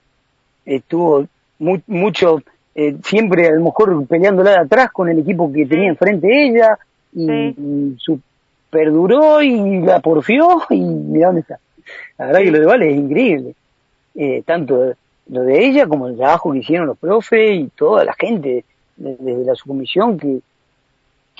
[0.64, 1.26] estuvo
[1.58, 2.42] mu- mucho,
[2.74, 6.78] eh, siempre a lo mejor peleándola de atrás con el equipo que tenía enfrente ella,
[7.14, 7.54] y, Sí.
[7.58, 8.20] y su,
[8.70, 11.58] perduró y la porfió, y mira dónde está.
[12.18, 13.54] La verdad que lo de Vale es increíble.
[14.14, 14.92] Eh, tanto
[15.28, 18.64] lo de ella como el trabajo que hicieron los profes y toda la gente
[18.96, 20.40] de- desde la subcomisión que,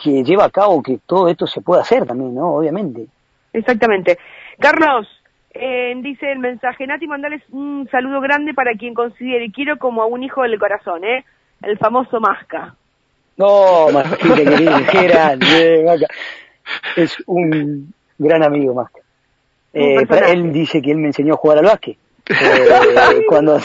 [0.03, 2.55] que lleva a cabo que todo esto se pueda hacer también, ¿no?
[2.55, 3.07] Obviamente.
[3.53, 4.19] Exactamente.
[4.59, 5.09] Carlos,
[5.55, 10.07] eh, dice el mensaje, Nati, mandales un saludo grande para quien considere, quiero como a
[10.07, 11.25] un hijo del corazón, ¿eh?
[11.63, 12.75] El famoso Masca.
[13.39, 16.07] No, Masquita querido, qué grande, Maca.
[16.97, 19.01] Es un gran amigo, Masca.
[19.73, 21.99] Eh, él dice que él me enseñó a jugar al básquet.
[22.29, 23.61] Eh, cuando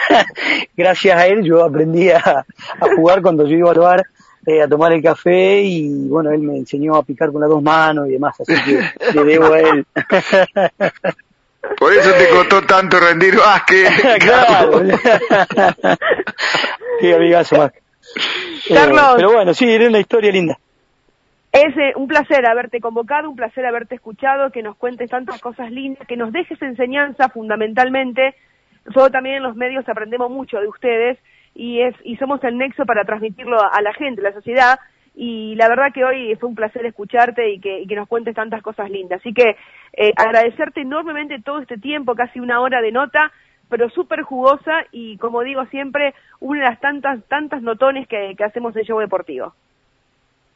[0.76, 4.04] gracias a él yo aprendí a, a jugar cuando yo iba al bar
[4.46, 7.62] eh, a tomar el café y bueno él me enseñó a picar con las dos
[7.62, 9.86] manos y demás así que le debo a él
[11.78, 13.88] Por eso te costó tanto rendir básquet.
[14.20, 14.82] claro
[17.00, 19.14] qué amigazo Eh, Carlos.
[19.16, 20.58] pero bueno sí era una historia linda
[21.52, 25.70] Es eh, un placer haberte convocado, un placer haberte escuchado, que nos cuentes tantas cosas
[25.70, 28.34] lindas, que nos dejes enseñanza fundamentalmente.
[28.84, 31.18] Nosotros también en los medios aprendemos mucho de ustedes
[31.54, 34.80] y es y somos el nexo para transmitirlo a, la gente, a la sociedad.
[35.16, 38.34] Y la verdad que hoy fue un placer escucharte y que, y que nos cuentes
[38.34, 39.20] tantas cosas lindas.
[39.20, 39.56] Así que
[39.92, 43.30] eh, agradecerte enormemente todo este tiempo, casi una hora de nota,
[43.68, 48.44] pero súper jugosa y como digo siempre, una de las tantas, tantas notones que, que
[48.44, 49.54] hacemos en Show Deportivo.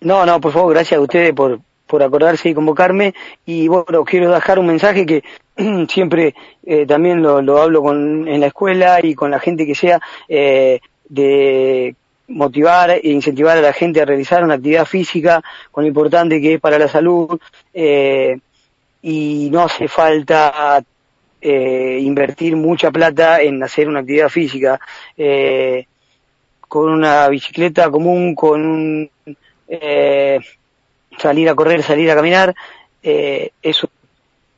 [0.01, 3.14] No, no, por favor, gracias a ustedes por, por acordarse y convocarme.
[3.45, 5.24] Y bueno, quiero dejar un mensaje que
[5.89, 6.34] siempre
[6.64, 10.01] eh, también lo, lo hablo con, en la escuela y con la gente que sea,
[10.28, 11.97] eh, de
[12.28, 16.55] motivar e incentivar a la gente a realizar una actividad física con lo importante que
[16.55, 17.41] es para la salud.
[17.74, 18.39] eh,
[19.01, 20.82] y no hace falta
[21.41, 24.80] eh, invertir mucha plata en hacer una actividad física.
[25.16, 25.86] Eh,
[26.66, 29.11] con una bicicleta común, con un
[29.68, 30.39] eh,
[31.18, 32.54] salir a correr, salir a caminar,
[33.02, 33.88] eh, eso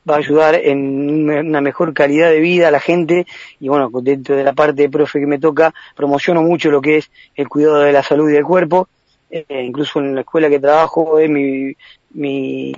[0.09, 3.25] va a ayudar en una mejor calidad de vida a la gente.
[3.59, 6.97] Y bueno, dentro de la parte de profe que me toca, promociono mucho lo que
[6.97, 8.87] es el cuidado de la salud y del cuerpo,
[9.29, 11.73] eh, incluso en la escuela que trabajo es mi,
[12.13, 12.73] mi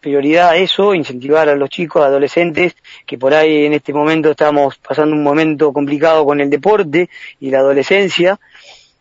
[0.00, 2.74] prioridad eso, incentivar a los chicos, adolescentes,
[3.06, 7.08] que por ahí en este momento estamos pasando un momento complicado con el deporte
[7.40, 8.38] y la adolescencia,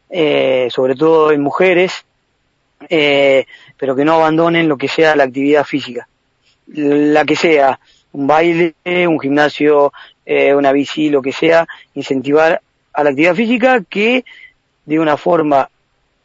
[0.09, 2.05] eh, sobre todo en mujeres,
[2.89, 3.45] eh,
[3.77, 6.07] pero que no abandonen lo que sea la actividad física,
[6.67, 7.79] la que sea,
[8.13, 9.93] un baile, un gimnasio,
[10.25, 12.61] eh, una bici, lo que sea, incentivar
[12.93, 14.25] a la actividad física que
[14.85, 15.69] de una forma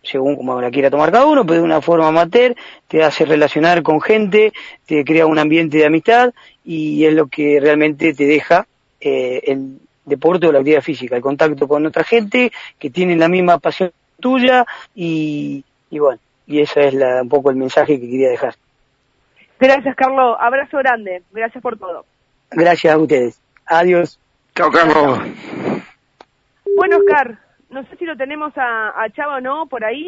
[0.06, 2.54] según como la quiera tomar cada uno, pero de una forma amateur,
[2.88, 4.52] te hace relacionar con gente,
[4.86, 6.32] te crea un ambiente de amistad
[6.64, 8.66] y es lo que realmente te deja
[9.00, 13.28] eh, el deporte o la actividad física, el contacto con otra gente que tiene la
[13.28, 13.90] misma pasión
[14.20, 18.54] tuya y, y bueno, y ese es la, un poco el mensaje que quería dejar.
[19.58, 20.36] Gracias, Carlos.
[20.38, 21.22] Abrazo grande.
[21.32, 22.04] Gracias por todo.
[22.50, 23.40] Gracias a ustedes.
[23.66, 24.20] Adiós.
[24.54, 25.18] Chao, Carlos.
[26.76, 27.38] Bueno, Oscar,
[27.70, 30.06] no sé si lo tenemos a, a Chava o no por ahí.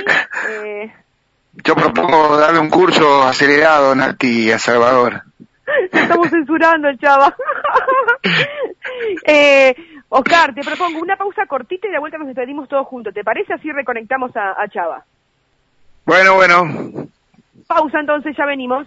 [0.49, 0.93] Eh,
[1.65, 5.23] Yo propongo darle un curso acelerado, Nati, a Salvador.
[5.93, 7.35] estamos censurando Chava.
[9.27, 9.75] eh,
[10.11, 13.13] Oscar, te propongo una pausa cortita y de vuelta nos despedimos todos juntos.
[13.13, 13.55] ¿Te parece?
[13.55, 15.05] Así reconectamos a, a Chava.
[16.09, 16.65] Bueno, bueno.
[17.67, 18.87] Pausa entonces, ya venimos.